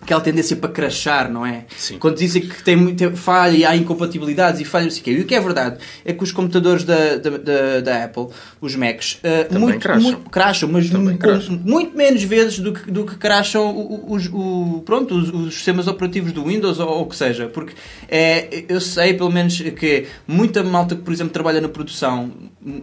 [0.00, 1.64] aquela tendência para crashar, não é?
[1.76, 1.98] Sim.
[1.98, 5.10] Quando dizem que tem muita falha e há incompatibilidades e falha, não sei o quê.
[5.12, 8.28] E o que é verdade é que os computadores da, da, da- da Apple,
[8.60, 9.18] os Macs,
[9.48, 10.02] Também muito, crasham.
[10.02, 11.60] muito- crasham, mas crasham.
[11.64, 16.30] muito menos vezes do que, do que crasham os, o- pronto, os, os sistemas operativos
[16.32, 17.48] do Windows ou, ou o que seja.
[17.48, 17.72] Porque
[18.08, 22.30] é, eu sei, pelo menos, que muita malta que, por exemplo, trabalha na produção,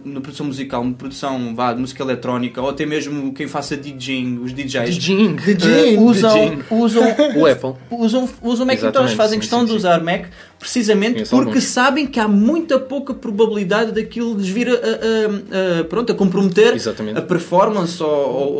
[0.04, 4.38] na produção musical, na produção vá, de música eletrónica, ou até mesmo quem faça DJing,
[4.38, 5.36] os DJs, DJing.
[5.46, 5.98] eh, DJing.
[5.98, 6.62] usam, DJing.
[6.70, 7.02] usam,
[7.36, 7.74] O Apple.
[7.90, 9.76] usam, usam Macintosh, fazem sim, questão sim, de sim.
[9.76, 10.24] usar Mac
[10.58, 11.64] precisamente Conheço porque alguns.
[11.64, 16.74] sabem que há muita pouca probabilidade daquilo lhes vir a, a- a- pronto, a comprometer
[16.74, 17.18] Exatamente.
[17.18, 18.08] a performance ou,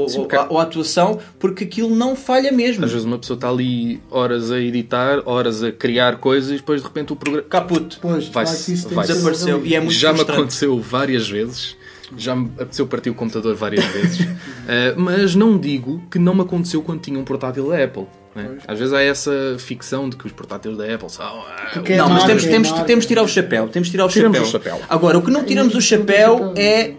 [0.03, 2.85] ou- Sim, porque- ou a atuação, porque aquilo não falha mesmo.
[2.85, 6.81] Às vezes uma pessoa está ali horas a editar, horas a criar coisas e depois
[6.83, 7.47] de repente o programa.
[7.49, 7.99] Caput.
[8.01, 9.65] Pois, Vai- vai, Desapareceu.
[9.65, 11.77] E é muito já me aconteceu várias vezes.
[12.19, 14.21] Já me apeteceu partir o computador várias vezes.
[14.21, 14.29] Uh,
[14.97, 18.07] mas não digo que não me aconteceu quando tinha um portátil da Apple.
[18.35, 18.59] Né?
[18.67, 21.25] Às vezes há essa ficção de que os portáteis da Apple são.
[21.25, 23.69] ah, Porque é Não, mas marca, temos, é temos, temos de tirar o chapéu.
[23.69, 24.49] Temos de tirar o Tiramos chapéu.
[24.75, 24.81] o chapéu.
[24.89, 26.91] Agora, o que não tiramos o chapéu é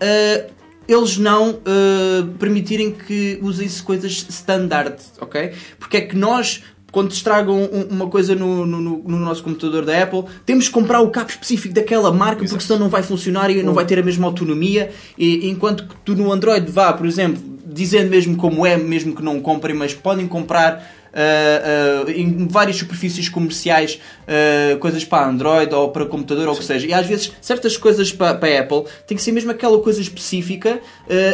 [0.50, 0.56] uh,
[0.88, 5.52] eles não uh, permitirem que usem-se coisas standard, ok?
[5.80, 6.64] Porque é que nós.
[6.92, 10.74] Quando estragam um- uma coisa no, no- no- no nosso computador da Apple, temos que
[10.74, 12.64] comprar o cabo específico daquela marca, porque Exato.
[12.64, 14.92] senão não vai funcionar e não vai ter a mesma autonomia.
[15.18, 19.22] E, enquanto que tu no Android vá, por exemplo, dizendo mesmo como é, mesmo que
[19.22, 25.90] não comprem, mas podem comprar ah, em várias superfícies comerciais ah, coisas para Android ou
[25.90, 26.86] para computador ou o que seja.
[26.88, 30.02] E às vezes certas coisas para, para a Apple tem que ser mesmo aquela coisa
[30.02, 30.80] específica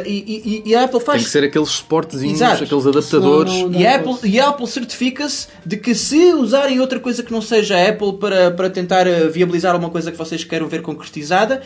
[0.06, 1.18] e, e- e a Apple faz.
[1.18, 2.64] Tem que ser aqueles suportezinhos, Exato.
[2.64, 3.52] aqueles adaptadores.
[3.54, 7.24] Senão não- E a Apple, e a Apple certifica-se de que se usarem outra coisa
[7.24, 10.82] que não seja a Apple para, para tentar viabilizar alguma coisa que vocês queiram ver
[10.82, 11.62] concretizada,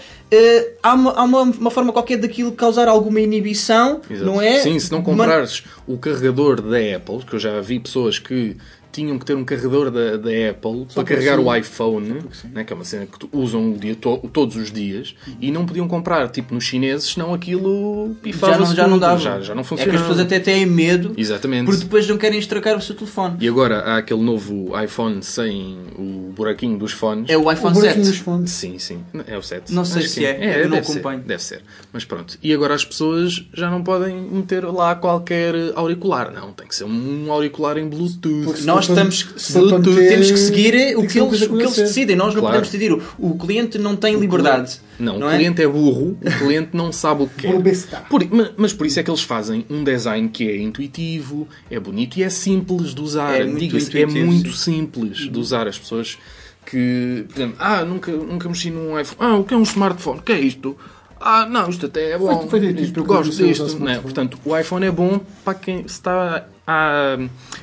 [0.83, 4.25] há, uma, há uma, uma forma qualquer daquilo causar alguma inibição, Exato.
[4.25, 4.59] não é?
[4.59, 8.57] Sim, se não comprares o carregador da Apple, que eu já vi pessoas que
[8.95, 11.43] tinham que ter um carregador da, da Apple para porque carregar sim.
[11.43, 12.19] o iPhone,
[12.51, 15.65] né, que é uma cena que usam o dia to- todos os dias, e não
[15.65, 19.19] podiam comprar, tipo nos chineses, senão aquilo já pifava não, já não dava.
[19.19, 19.95] Já, já não é que funcionava.
[19.97, 21.65] as pessoas até têm medo Exatamente.
[21.65, 23.37] porque depois não querem estragar o seu telefone.
[23.39, 27.29] E agora há aquele novo iPhone sem o buraquinho dos fones.
[27.29, 28.13] É o O iPhone buraquinho 7.
[28.13, 28.51] dos fones.
[28.51, 29.03] Sim, sim.
[29.27, 29.73] É o 7.
[29.73, 31.19] Não sei Acho se que é, eu não acompanho.
[31.21, 31.61] Ser, deve ser.
[31.93, 32.37] Mas pronto.
[32.41, 36.31] E agora as pessoas já não podem meter lá qualquer auricular.
[36.31, 38.43] Não, tem que ser um auricular em Bluetooth.
[38.45, 39.23] Porque se Nós estamos,
[39.69, 42.15] para temos que seguir tem o que eles, o que eles decidem.
[42.15, 42.57] Nós não Claro.
[42.57, 42.93] podemos decidir.
[42.93, 44.79] O, o cliente não tem liberdade.
[44.99, 45.35] Não, não o é?
[45.37, 47.51] cliente é burro, o cliente não sabe o que quer.
[47.51, 48.03] Por besta.
[48.09, 51.79] Por- ma- mas por isso é que eles fazem um design que é intuitivo, é
[51.79, 53.35] bonito e é simples de usar.
[53.39, 54.73] É muito Diga-se, é muito sim.
[54.73, 55.67] simples de usar.
[55.67, 56.17] As pessoas
[56.65, 59.17] que, por exemplo, ah, nunca, nunca mexi num iPhone.
[59.19, 60.19] Ah, o que é um smartphone?
[60.19, 60.75] O que é isto?
[61.19, 62.47] Ah, não, isto até é bom.
[62.47, 63.63] Foi dito, Isto, gosto disto.
[63.63, 63.67] Né?
[63.69, 64.01] smartphone.
[64.01, 67.17] Portanto, o iPhone é bom para quem está a,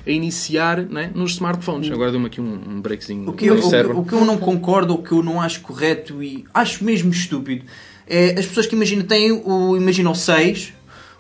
[0.07, 1.91] a iniciar né, nos smartphones.
[1.91, 4.39] Agora deu-me aqui um, um breakzinho O que, eu, no o, o que eu não
[4.39, 7.65] concordo, o que eu não acho correto e acho mesmo estúpido
[8.07, 10.73] é as pessoas que imaginam, têm o, imagina o 6,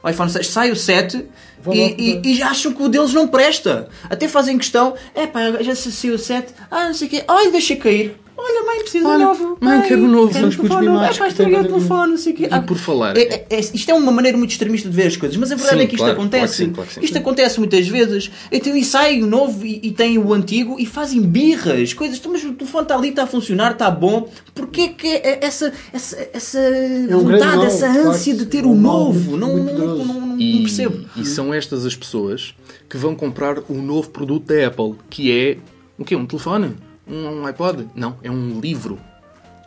[0.02, 1.24] o iPhone 6, sai o 7
[1.62, 3.88] Vão e, e, e já acham que o deles não presta.
[4.10, 7.24] Até fazem questão, é pá, já se saiu o 7, ah, não sei o quê,
[7.28, 8.16] olha, deixa cair.
[8.36, 9.58] Olha, mãe, precisa de Olha, novo.
[9.60, 10.32] mãe, quero um novo.
[10.32, 11.04] Quero São um telefone novo.
[11.04, 12.48] É estraguei o telefone, não sei o quê.
[12.50, 15.16] E por falar- É, é- é- isto é uma maneira muito extremista de ver as
[15.16, 16.40] coisas, mas a verdade Sim, é que isto claro, acontece.
[16.40, 17.00] claro que sim, claro que sim.
[17.02, 18.30] Isto acontece muitas vezes.
[18.50, 22.18] Então, e sai o novo e, e tem o antigo e fazem birras, coisas.
[22.18, 24.28] Então, Mas o telefone está ali, está a funcionar, está bom.
[24.54, 28.64] Porquê que é essa, essa, essa um grande vontade, mal, essa de ânsia de ter
[28.64, 29.36] É um o novo?
[29.36, 29.64] não, não,
[30.04, 31.04] não, não E, percebo.
[31.16, 32.54] e são estas as pessoas
[32.88, 35.58] que vão comprar o novo produto da Apple, que é
[35.98, 36.16] o quê?
[36.16, 36.74] Um telefone?
[37.06, 37.88] Um iPod?
[37.94, 38.98] Não, é um livro.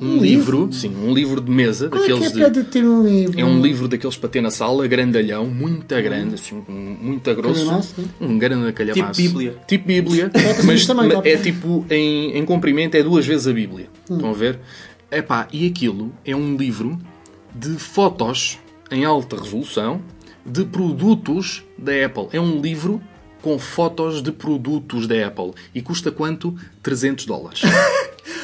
[0.01, 2.63] Um, livro, sim, um livro de mesa, Qual é que é daqueles a de.
[2.65, 3.39] ter um livro?
[3.39, 7.61] É um livro daqueles para ter na sala, grandalhão, muito grande, assim, muito grosso.
[7.65, 7.95] Calhamaço?
[8.19, 9.21] Um grande calhamaço.
[9.21, 9.57] Tipo Bíblia.
[9.65, 10.31] Tipo Bíblia,
[10.65, 13.87] mas também, mas é tipo, em, em comprimento, é duas vezes a Bíblia.
[14.09, 14.15] Hum.
[14.15, 14.59] Estão a ver?
[15.09, 16.99] Epá, e aquilo é um livro
[17.53, 18.59] de fotos
[18.91, 20.01] em alta resolução
[20.45, 22.27] de produtos da Apple.
[22.33, 23.01] É um livro
[23.45, 25.51] com fotos de produtos da Apple.
[25.75, 26.55] E custa quanto?
[26.81, 27.61] 300 dólares.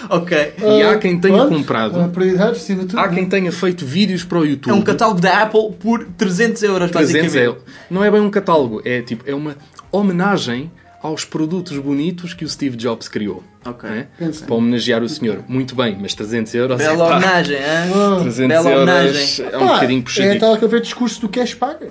[0.09, 0.53] Ok.
[0.59, 1.99] E há quem tenha Pronto, comprado.
[1.99, 2.99] a prioridade, acima de tudo.
[2.99, 4.71] Há quem tenha feito vídeos para o YouTube.
[4.71, 7.59] É um catálogo da Apple por 300 euros, 300 basicamente.
[7.61, 9.55] é, não é bem um catálogo, é tipo, é uma
[9.91, 10.71] homenagem
[11.03, 13.43] aos produtos bonitos que o Steve Jobs criou.
[13.65, 13.89] Ok.
[13.89, 14.07] né?
[14.45, 15.43] Para homenagear o senhor.
[15.47, 18.21] Muito bem, mas 300 euros Bela epá, homenagem, hein?
[18.21, 19.45] 300 Bela euros homenagem.
[19.45, 20.39] é um Pá, bocadinho É puxadinho.
[20.39, 21.89] tal que eu vejo discurso do Cash Paga.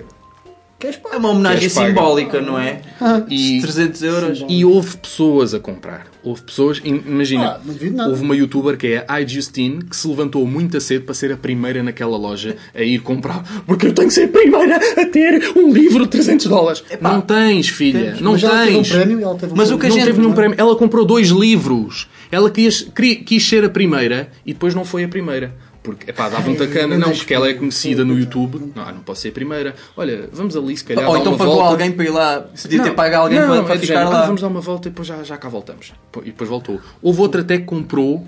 [1.11, 1.87] É uma homenagem Queres pagar?
[1.89, 2.81] simbólica, não é?
[3.29, 4.45] E- 300 euros.
[4.47, 6.07] E houve pessoas a comprar.
[6.23, 8.09] Houve pessoas, im- imagina, Ah, não duvido nada.
[8.09, 11.37] houve uma youtuber que é a iJustine que se levantou muito cedo para ser a
[11.37, 13.43] primeira naquela loja a ir comprar.
[13.65, 16.83] Porque eu tenho que ser a primeira a ter um livro de 300 dólares.
[16.89, 18.21] Epá, não tens, filha, tens.
[18.21, 18.89] não Mas ela teve um tens.
[18.91, 19.21] prémio.
[19.21, 20.55] Ela teve um Mas o que a não gente- teve nenhum prémio.
[20.59, 22.07] Ela comprou dois livros.
[22.31, 22.87] Ela quis,
[23.25, 25.53] quis ser a primeira e depois não foi a primeira.
[25.83, 26.95] Porque, epá, dava um tacana.
[26.97, 28.71] Não, porque ela é conhecida no YouTube.
[28.75, 29.75] Não, não posso ser a primeira.
[29.97, 31.69] Olha, vamos ali se calhar Ou então pagou volta.
[31.71, 32.41] alguém para ir lá.
[32.41, 34.23] Podia ter Não, pago alguém não, para, é para ficar género, lá.
[34.23, 35.91] "Ah, vamos dar uma volta e depois já, já cá voltamos.
[36.21, 36.79] E depois voltou.
[37.01, 38.27] Houve outra até que comprou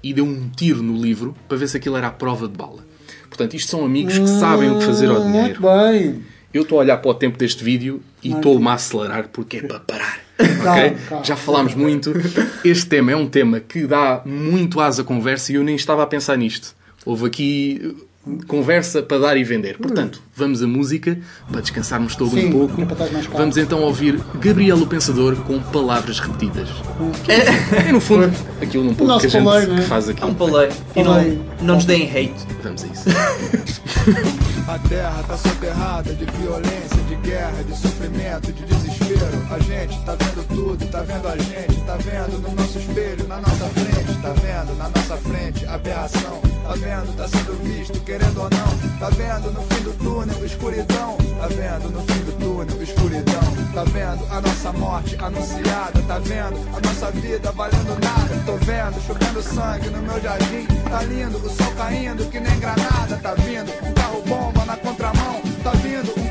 [0.00, 2.84] e deu um tiro no livro para ver se aquilo era a prova de bala.
[3.28, 5.60] Portanto, isto são amigos que sabem o que fazer ao dinheiro.
[5.60, 6.22] Muito bem.
[6.54, 9.62] Eu estou a olhar para o tempo deste vídeo e estou-me a acelerar porque é
[9.62, 10.20] para parar.
[10.36, 10.96] Calma, ok?
[11.08, 11.24] calma.
[11.24, 12.12] Já falámos muito.
[12.64, 16.02] Este tema é um tema que dá muito asa à conversa e eu nem estava
[16.02, 16.76] a pensar nisto.
[17.04, 17.80] Houve aqui
[18.46, 19.76] conversa para dar e vender.
[19.78, 21.18] Portanto, vamos a música
[21.50, 22.80] para descansarmos todo Sim, um pouco.
[22.82, 22.84] é.
[23.36, 26.68] Vamos então ouvir Gabriel o Pensador com palavras repetidas.
[27.28, 29.82] É, no fundo aquilo um pouco que a gente paleio, né?
[29.82, 30.24] que faz É aqui.
[30.24, 30.72] um paleio.
[30.94, 31.22] E não,
[31.60, 32.32] não nos deem hate.
[32.62, 33.04] Vamos a isso.
[34.68, 39.46] A terra tá soterrada de violência, de guerra, de sofrimento, de desespero.
[39.50, 43.36] A gente tá vendo tudo, tá vendo a gente, tá vendo no nosso espelho, na
[43.40, 46.40] nossa frente, tá vendo na nossa frente aberração.
[46.62, 48.98] Tá vendo, tá sendo visto, querendo ou não.
[48.98, 51.16] Tá vendo no fim do túnel, escuridão.
[51.16, 53.42] Tá vendo no fim do túnel, escuridão.
[53.74, 56.02] Tá vendo a nossa morte anunciada.
[56.06, 58.42] Tá vendo a nossa vida valendo nada.
[58.44, 60.66] Tô vendo chovendo sangue no meu jardim.
[60.90, 63.16] Tá lindo, o sol caindo que nem granada.
[63.22, 65.40] Tá vindo um carro bomba na contramão.
[65.64, 66.21] Tá vindo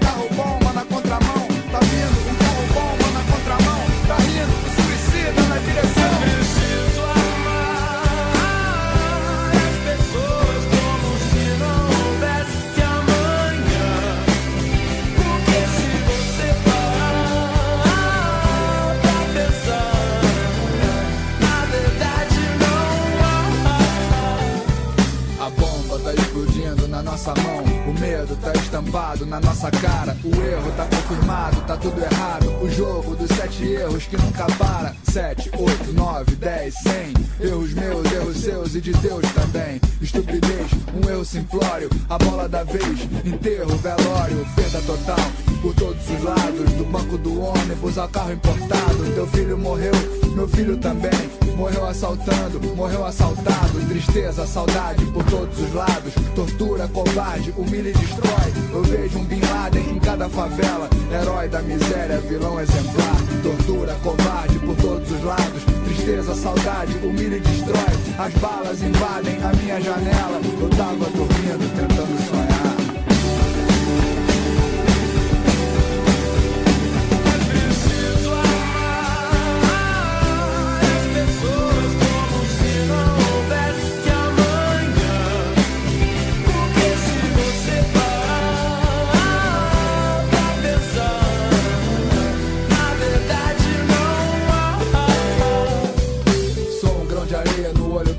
[27.01, 27.63] nossa mão.
[27.87, 30.17] O medo tá estampado na nossa cara.
[30.23, 32.47] O erro tá confirmado, tá tudo errado.
[32.61, 34.95] O jogo dos sete erros que nunca para.
[35.03, 37.13] Sete, oito, nove, dez, cem.
[37.39, 39.81] Erros meus, erros seus e de Deus também.
[40.01, 41.89] Estupidez, um erro simplório.
[42.09, 44.45] A bola da vez, enterro, velório.
[44.55, 45.31] Perda total
[45.61, 46.71] por todos os lados.
[46.73, 49.13] Do banco do ônibus ao carro importado.
[49.13, 49.93] Teu filho morreu,
[50.35, 51.40] meu filho também.
[51.55, 53.79] Morreu assaltando, morreu assaltado.
[53.87, 56.13] Tristeza, saudade por todos os lados.
[56.35, 58.53] Tortura, covarde, humilha e destrói.
[58.73, 60.89] Eu vejo um Bin Laden em cada favela.
[61.11, 63.15] Herói da miséria, vilão exemplar.
[63.43, 65.63] Tortura, covarde por todos os lados.
[65.85, 68.01] Tristeza, saudade, humilha e destrói.
[68.17, 70.41] As balas invadem a minha janela.
[70.61, 71.90] Eu tava dormindo, tentando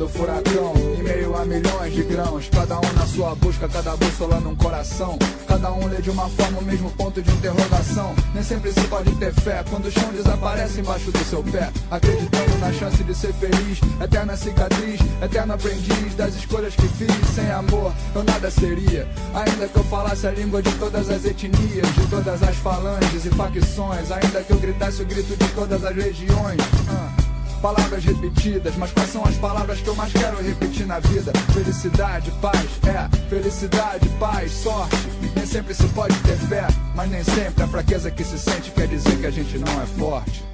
[0.02, 0.74] do furacão.
[0.98, 2.48] Em meio a milhões de grãos.
[2.50, 5.16] Cada um na sua busca, cada bússola num coração.
[5.46, 8.12] Cada um lê de uma forma o mesmo ponto de interrogação.
[8.34, 11.70] Nem sempre se pode ter fé quando o chão desaparece embaixo do seu pé.
[11.90, 13.78] Acreditando na chance de ser feliz.
[14.02, 17.12] Eterna cicatriz, eterno aprendiz das escolhas que fiz.
[17.34, 19.08] Sem amor, eu nada seria.
[19.34, 23.30] Ainda que eu falasse a língua de todas as etnias, de todas as falanges e
[23.30, 24.10] facções.
[24.10, 26.58] Ainda que eu gritasse o grito de todas as legiões.
[26.88, 27.21] Ah.
[27.62, 31.32] Palavras repetidas, mas quais são as palavras que eu mais quero repetir na vida?
[31.54, 34.96] Felicidade, paz, é, felicidade, paz, sorte.
[35.36, 38.88] Nem sempre se pode ter fé, mas nem sempre a fraqueza que se sente quer
[38.88, 40.44] dizer que a gente não é forte.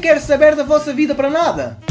[0.00, 1.87] Quer saber da vossa vida para nada.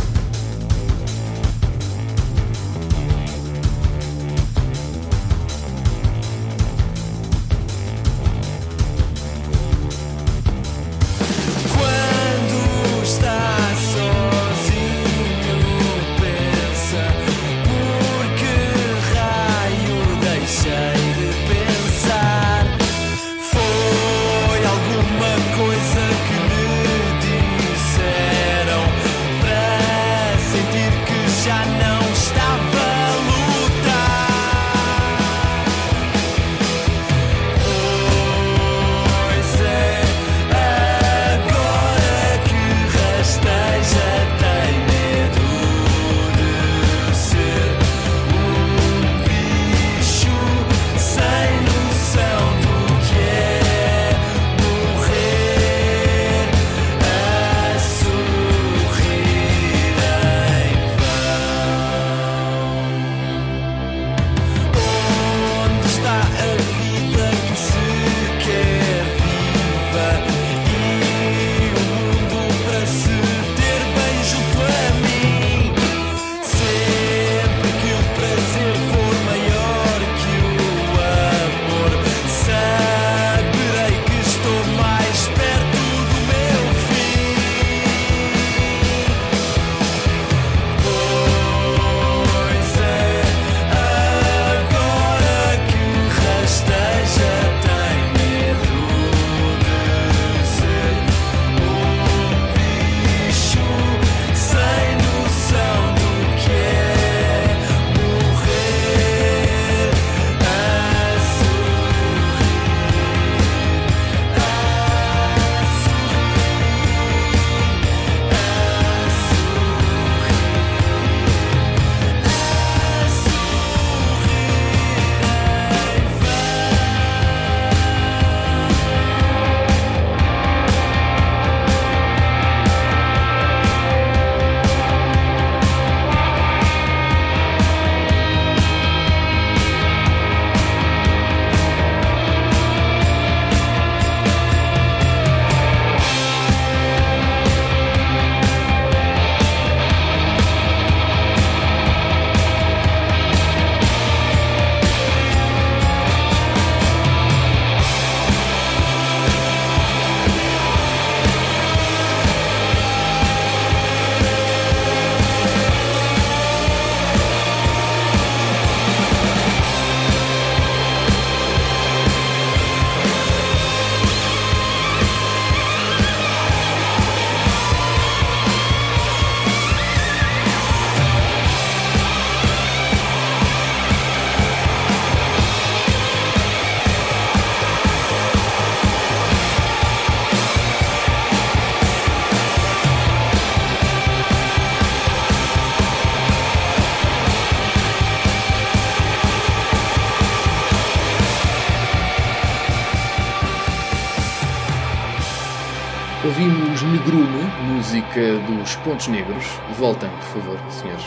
[206.28, 208.19] Ouvimos Negrume, música
[208.49, 209.45] dos Pontos Negros.
[209.80, 211.05] Voltem, por favor, senhores.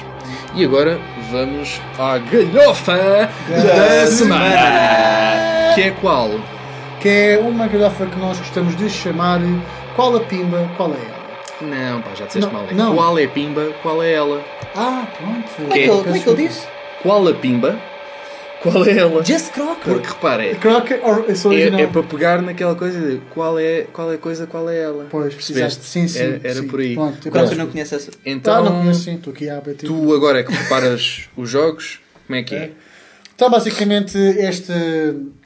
[0.55, 0.99] E agora
[1.31, 5.75] vamos à galhofa da semana.
[5.75, 6.31] Que é qual?
[7.01, 9.41] Que é uma galhofa que nós gostamos de chamar
[9.95, 11.21] Qual a Pimba, Qual é ela?
[11.61, 12.67] Não, pá, já disseste Não, mal.
[12.71, 12.95] É não.
[12.95, 14.43] Qual é Pimba, qual é ela?
[14.75, 15.51] Ah, pronto.
[15.55, 16.67] Como é que ele, como é que ele disse?
[17.03, 17.79] Qual a Pimba,
[18.63, 19.25] qual é ela?
[19.25, 19.95] Just Crocker.
[19.95, 24.11] Porque repara, é, Crocker, or, é, é para pegar naquela coisa de qual é, qual
[24.13, 25.07] é a coisa, qual é ela.
[25.11, 25.85] Pois, exato.
[25.85, 26.19] Sim, sim.
[26.19, 26.69] Era, era sim.
[26.69, 26.95] por aí.
[26.95, 27.57] Pronto, eu Crocker conheço.
[27.57, 28.11] não conhece essa.
[28.25, 32.01] Então, Ah, não conheço sim, estou aqui a tu agora é que preparas os jogos,
[32.27, 32.71] como é que é?
[33.41, 34.75] Então, basicamente, esta,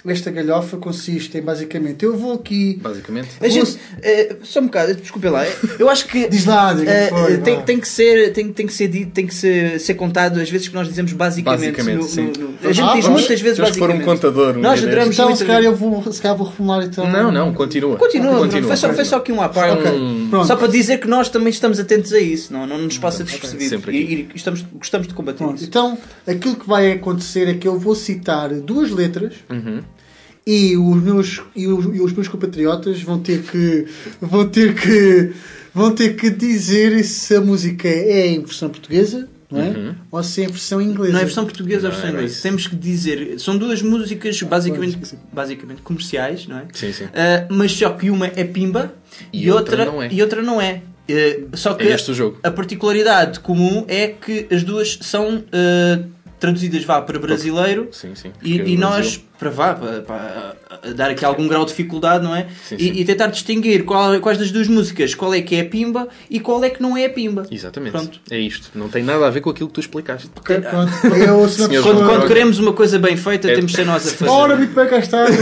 [0.05, 2.77] esta galhofa consiste em, basicamente, eu vou aqui...
[2.83, 3.29] Basicamente.
[3.41, 5.45] A gente, eh, só um bocado, desculpa lá.
[5.79, 6.27] Eu acho que.
[6.35, 7.63] Diz lá, diga eh, que foi, tem, vá.
[7.63, 10.67] tem que ser, tem, tem que ser dito, tem que ser, ser contado as vezes
[10.67, 11.71] que nós dizemos basicamente.
[11.77, 12.33] Basicamente, no- sim.
[12.37, 14.21] no- no- a gente Ah, diz vamos- muitas vezes Temos que pôr um basicamente.
[14.21, 15.39] contador no Nós meio adoramos Então, muito.
[15.39, 17.09] se calhar, eu vou, se calhar vou reformular, então...
[17.09, 17.97] Não, não, continua.
[17.97, 18.67] Continua, continua.
[18.67, 19.87] foi, só, foi só aqui um à parte.
[19.89, 20.49] Um- pronto.
[20.49, 23.71] Só para dizer que nós também estamos atentos a isso, não, não nos passa despercebido.
[23.71, 25.67] Sempre E, e estamos, gostamos de combater Pronto, isso.
[25.67, 29.81] então, aquilo que vai acontecer é que eu vou citar duas letras Uhum.
[30.47, 33.87] e, os meus, e, os, e os meus compatriotas vão ter que
[34.21, 35.33] vão ter que
[35.73, 39.95] vão ter que dizer se a música é em versão portuguesa não é?
[40.11, 41.13] ou se é em versão inglesa.
[41.13, 42.43] Não é versão portuguesa ou Não, versão era inglesa.
[42.43, 43.39] Temos que dizer.
[43.39, 44.99] São duas músicas basicamente,
[45.33, 46.65] basicamente comerciais, não é?
[46.73, 47.05] Sim, sim.
[47.15, 48.93] Ah, mas só que uma é pimba
[49.33, 50.09] E e, outra outra, não é.
[50.13, 50.83] e outra não é.
[51.09, 52.41] Ah, só que É este o jogo.
[52.43, 56.03] a particularidade comum é que as duas são ah,
[56.45, 58.31] traduzidas vá para brasileiro Sim, sim.
[58.43, 60.57] e, Porque e nós para, vá, para, para
[60.95, 62.47] dar aqui algum grau de dificuldade, não é?
[62.69, 62.93] Sim, E, sim.
[63.01, 66.39] e tentar distinguir qual- quais das duas músicas, qual é que é a pimba e
[66.39, 67.45] qual é que não é a pimba.
[67.51, 67.93] Exatamente.
[67.93, 68.21] Pronto.
[68.31, 68.71] É isto.
[68.75, 70.31] Não tem nada a ver com aquilo que tu explicaste.
[70.39, 70.93] Ok, pronto.
[71.17, 74.11] Eu, Senhor Quando, quando queremos uma coisa bem feita, É- temos de ser nós a
[74.11, 74.31] fazer.
[74.31, 75.25] Ora, muito bem, cá está.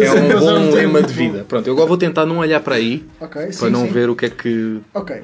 [0.00, 1.44] É um bom lema de vida.
[1.48, 3.92] Pronto, eu agora vou tentar não olhar para aí Ok, para sim, não sim.
[3.92, 4.78] ver o que é que.
[4.94, 5.16] Ok.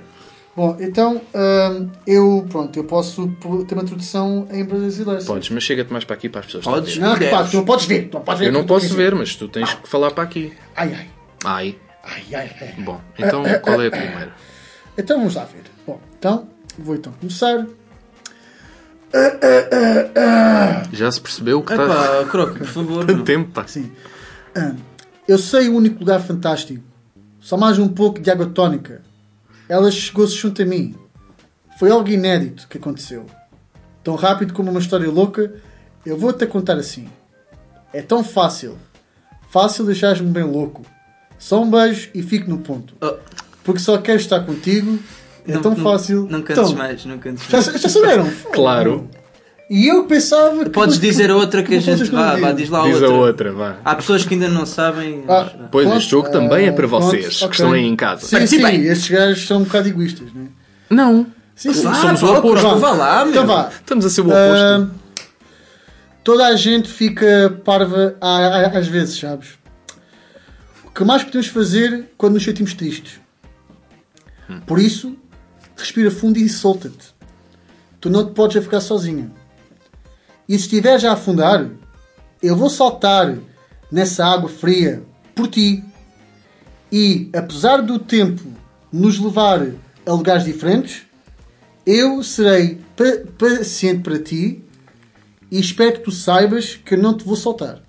[0.57, 3.27] Bom, então hum, eu, pronto, eu posso
[3.67, 5.25] ter uma tradução em brasileiro.
[5.25, 6.65] Podes, mas chega-te mais para aqui para as pessoas.
[6.65, 6.97] Podes.
[6.97, 7.51] Não, repara, Deves.
[7.51, 8.09] tu não podes ver.
[8.09, 8.47] Tu não podes ver.
[8.47, 10.53] Eu não posso ver, mas tu tens que falar para aqui.
[10.77, 11.07] Ai, ai.
[11.45, 11.77] Ai.
[12.05, 12.75] Ai, ai, ai.
[12.85, 14.33] Bom, então qual é a primeira?
[14.97, 15.63] Então vamos lá ver.
[15.87, 16.49] Bom, então
[16.79, 17.67] vou então começar.
[20.93, 23.05] Já se percebeu que está Epá, Croco, por favor.
[23.05, 23.67] tanto tempo, pá.
[23.67, 23.91] Sim.
[25.27, 26.83] Eu sei o único lugar fantástico.
[27.41, 29.03] Só mais um pouco de água tónica.
[29.75, 30.95] Ela chegou-se junto a mim.
[31.81, 33.27] Foi algo inédito que aconteceu.
[34.05, 35.53] Tão rápido como uma história louca,
[36.07, 37.09] eu vou-te contar assim.
[37.93, 38.79] É tão fácil.
[39.51, 40.83] Fácil deixares-me bem louco.
[41.41, 42.95] Só um beijo e fico no ponto.
[43.03, 43.16] Oh,
[43.64, 44.97] Porque só quero estar contigo.
[45.45, 46.29] É não- tão não- fácil.
[46.31, 47.81] Não cantes Então, mais, não cantes Já, mais.
[47.83, 48.31] já saberam?
[48.55, 49.11] Claro.
[49.75, 50.70] E eu pensava que.
[50.70, 52.09] Podes dizer a outra que a gente.
[52.12, 53.09] não Vá, vá, diz lá a Diz outra.
[53.09, 53.77] a outra, vá.
[53.85, 55.25] Há pessoas que ainda não sabem.
[55.27, 57.51] Ah, Pois, pronto, este jogo também é para ah, pronto, vocês, que ok.
[57.51, 58.25] estão aí em casa.
[58.25, 60.47] Sim, sim, estes gajos são um bocado egoístas, não é?
[60.91, 61.27] Não.
[61.57, 61.83] Sim, sim.
[61.83, 62.79] Vá, Somos o oposto.
[62.79, 63.31] Vá lá, meu.
[63.33, 63.68] Então vá.
[63.68, 64.41] Estamos a ser o oposto.
[64.41, 64.87] Ah,
[66.22, 69.59] toda a gente fica parva às vezes, sabes?
[70.85, 73.18] O que mais podemos fazer quando nos sentimos tristes?
[74.68, 75.16] Por isso,
[75.77, 77.12] respira fundo e solta-te.
[78.01, 79.33] Tu não te podes ficar sozinha.
[80.49, 81.69] E se estiveres a afundar,
[82.43, 83.37] eu vou saltar
[83.91, 85.03] nessa água fria
[85.35, 85.83] por ti.
[86.93, 88.43] E, apesar do tempo
[88.93, 89.67] nos levar
[90.07, 91.03] a lugares diferentes,
[91.87, 94.63] eu serei pa- paciente para ti
[95.51, 97.83] e espero que tu saibas que eu não te vou soltar.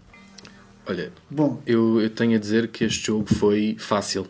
[0.87, 4.27] Olha, Bom, eu, eu tenho a dizer que este jogo foi fácil.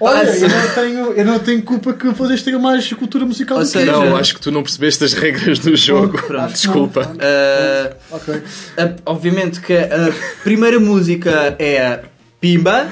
[0.00, 3.56] Olha, Ah, eu não tenho, eu não tenho culpa que vocês tenham mais cultura musical
[3.58, 3.90] Ou do que seja.
[3.92, 6.20] Não, acho que tu não percebeste as regras do jogo.
[6.22, 6.52] Pronto.
[6.54, 7.10] Desculpa.
[7.20, 8.42] Ah, Ok.
[8.78, 12.00] a- obviamente que a primeira música é a
[12.40, 12.84] Pimba.
[12.84, 12.90] não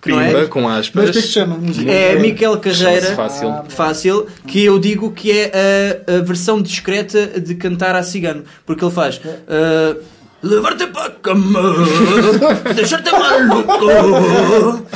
[0.00, 0.46] Pimba, é?
[0.46, 1.08] com Mas aspas.
[1.08, 1.56] o que é que se chama?
[1.56, 1.90] Música?
[1.90, 3.14] É Miquel Carreira.
[3.14, 3.54] Fácil.
[3.68, 8.44] Fácil, que eu digo que é a, a versão discreta de cantar a cigano.
[8.66, 9.20] Porque ele faz.
[9.48, 9.96] ah,
[10.42, 11.60] Levar-te para a cama,
[12.74, 13.88] deixar-te maluco,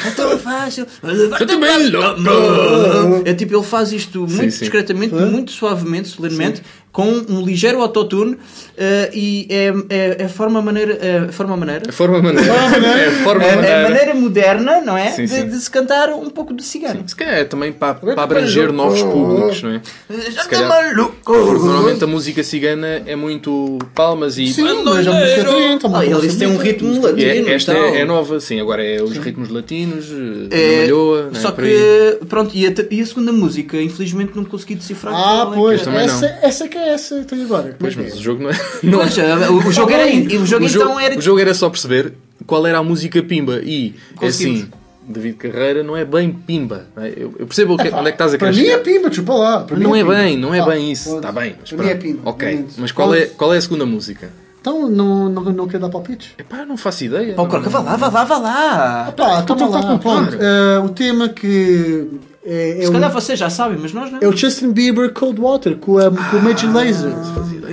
[0.05, 3.23] é tão fácil, levar-te para a cama.
[3.25, 4.61] É tipo, ele faz isto muito sim.
[4.61, 6.63] discretamente, muito suavemente, solenemente,
[6.97, 8.39] com um ligeiro autotune
[8.79, 10.95] ah, e é, é, é a forma maneira.
[10.95, 11.83] É a forma maneira.
[11.91, 12.51] A forma maneira.
[12.51, 13.83] É a forma É, é a maneira.
[13.83, 15.11] maneira moderna, não é?
[15.11, 15.47] Sim, de, sim.
[15.47, 17.07] de se cantar um pouco de cigano.
[17.07, 19.83] Se calhar é também para, para abranger novos públicos, não é?
[20.09, 21.17] Deixar-te calhar- maluco.
[21.23, 24.47] Porque normalmente a música cigana é muito palmas e.
[24.49, 27.21] Sim, mas a música tem, então, Ah, eles têm um ritmo latino.
[27.51, 28.59] é- esta é, é nova, sim.
[28.59, 30.07] Agora é os ritmos latinos,
[30.51, 31.43] eh, É, malhoa, não é?
[31.43, 35.15] só que, pronto, e a, e a segunda música, infelizmente não consegui decifrar.
[35.15, 35.85] Ah, é pois, é.
[35.85, 37.19] também essa, essa que é essa.
[37.19, 37.77] Então agora?
[37.79, 38.17] Pois, é mas é?
[38.17, 38.55] o jogo não é.
[38.83, 41.19] Não Pois, ah, o, o jogo era, e o jogo o, então jogo, era.
[41.19, 42.13] o jogo era só perceber
[42.47, 43.61] qual era a música Pimba.
[43.63, 44.69] E, é assim,
[45.09, 46.87] David Carreira não é bem Pimba.
[46.97, 47.11] não é?
[47.11, 49.09] Eu, eu percebo o que- onde é que estás a Para querer mim é pimba,
[49.09, 49.61] desculpa lá.
[49.61, 50.15] Para mim Não é pimba.
[50.15, 51.11] bem, não é Ah, bem isso.
[51.11, 51.27] pronto.
[51.27, 51.57] Está bem.
[51.61, 52.03] mas Para mim é pronto.
[52.17, 52.31] pimba.
[52.31, 53.37] Ok, mas qual é, Pronto.
[53.37, 54.31] qual é a segunda música?
[54.61, 56.31] Então não, não, não quero dar palpites?
[56.37, 57.35] Epá, não faço ideia.
[57.39, 59.13] Oh, Croca, vá lá, vá lá, vá lá.
[59.17, 60.37] Pá, então Calma tá, lá, pronto.
[60.37, 60.45] para.
[60.45, 62.09] Eh, o tema que
[62.47, 64.21] é, é Se calhar vocês já sabem, mas nós não.
[64.23, 67.13] é o Justin Bieber Cold Water com, a, com o Major Lazer.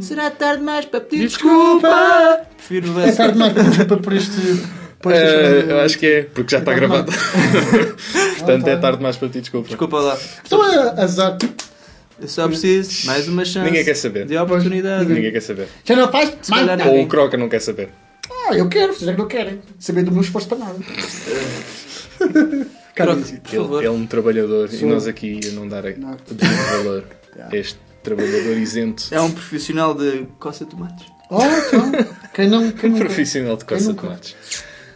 [0.00, 1.88] Será tarde demais para pedir Desculpa.
[1.88, 2.40] desculpa?
[2.56, 4.62] Prefiro É tarde demais para desculpa por este.
[5.00, 7.10] Por esta Eh, eu acho que é, porque já está gravado.
[8.38, 9.66] Portanto, é tarde demais para ti, desculpa.
[9.66, 10.16] Desculpa lá.
[10.46, 11.36] Então é azar.
[12.20, 13.66] Eu só preciso mais uma chance.
[13.66, 14.26] Ninguém quer saber.
[14.26, 15.12] De oportunidade.
[15.12, 15.66] Ninguém quer saber.
[15.84, 16.32] Já não faz.
[16.86, 17.88] Ou o Croca não quer saber.
[18.48, 19.60] Ah, eu quero, vocês é que não querem.
[19.78, 20.78] Saber do meu esforço para nada.
[22.94, 23.78] Cara, Pronto, por favor.
[23.78, 26.12] Ele é um trabalhador e nós aqui a não dar Não.
[26.30, 27.04] o devido valor
[27.50, 29.04] a este trabalhador isento.
[29.10, 31.06] É um profissional de coça tomates.
[31.30, 31.92] Oh, então.
[32.34, 34.34] Quem não, quem não Profissional de coça tomates.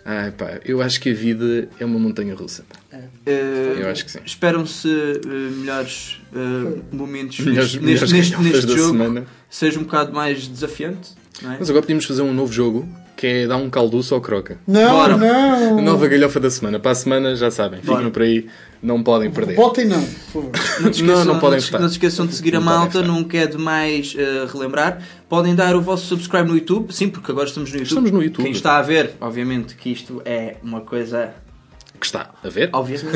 [0.05, 2.65] Ai pá, eu acho que a vida é uma montanha russa.
[2.69, 2.99] pá.
[3.27, 4.21] Eh, Eu acho que sim.
[4.25, 8.91] Esperam-se eh, melhores eh, momentos Melhores, neste, melhores neste, neste da jogo.
[8.99, 9.27] semana.
[9.51, 11.11] Seja um bocado mais desafiante.
[11.43, 11.57] Não é?
[11.59, 14.59] Mas agora podíamos fazer um novo jogo que é dar um calduço ao Croca.
[14.67, 15.17] Não, Bora.
[15.17, 15.79] não.
[15.79, 16.79] A nova galhofa da semana.
[16.79, 18.11] Para a semana já sabem, fiquem Bora.
[18.11, 18.47] por aí,
[18.83, 19.57] não podem perder.
[19.57, 20.51] Votem não, por favor.
[20.81, 21.81] Não, esqueçam, Não, não podem votar.
[21.81, 25.01] não se esqueçam de seguir a Não podem malta, nunca é demais eh, relembrar.
[25.29, 27.89] Podem dar o vosso subscribe no YouTube, sim, porque agora estamos no YouTube.
[27.89, 28.45] Estamos no YouTube.
[28.45, 31.31] Quem está a ver, obviamente que isto é uma coisa
[31.99, 32.69] Que está a ver?
[32.73, 32.99] óbvia.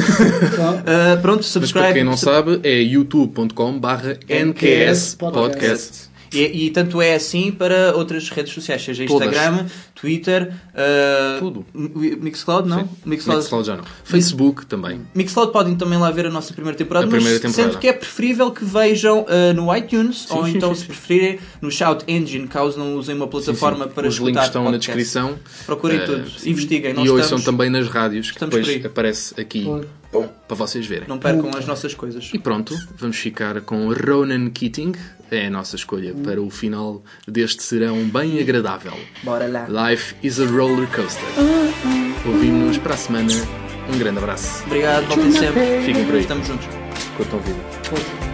[0.86, 1.84] Eh, pronto, Mas subscribe.
[1.86, 6.09] para quem não sabe, é youtube.com barra NQS Podcast.
[6.33, 9.28] E, e tanto é assim para outras redes sociais, seja Todas.
[9.28, 11.66] Instagram, Twitter, eh, Tudo.
[11.74, 12.89] Mi- Mixcloud, não?
[13.05, 13.85] Mixcloud, Mixcloud já não.
[14.05, 15.01] Facebook também.
[15.14, 17.72] Mixcloud podem também lá ver a nossa primeira temporada, A primeira mas temporada.
[17.72, 20.87] sendo que é preferível que vejam uh, no iTunes ou sim, então, sim, se sim.
[20.89, 24.70] preferirem, no Shout Engine, caso não usem uma plataforma para Os escutar links estão na
[24.70, 24.97] podcast.
[24.99, 25.39] descrição.
[25.66, 26.93] Procurem Eh, tudo, investiguem.
[26.95, 29.66] Nós E ouçam estamos, também nas rádios, que estamos depois por aparece aqui.
[30.12, 31.08] Bom, para vocês verem.
[31.08, 32.30] Não percam as nossas coisas.
[32.34, 34.92] E pronto, vamos ficar com Ronan Keating.
[35.30, 38.92] É a nossa escolha para o final deste serão bem agradável.
[39.22, 39.90] Bora lá.
[39.90, 41.24] Life is a roller coaster.
[42.26, 43.32] Ouvimos-nos para a semana.
[43.88, 44.64] Um grande abraço.
[44.66, 45.82] Obrigado, voltem sempre.
[45.84, 46.20] Fiquem por aí.
[46.22, 46.66] Estamos juntos.
[47.16, 48.30] Curtam a vida.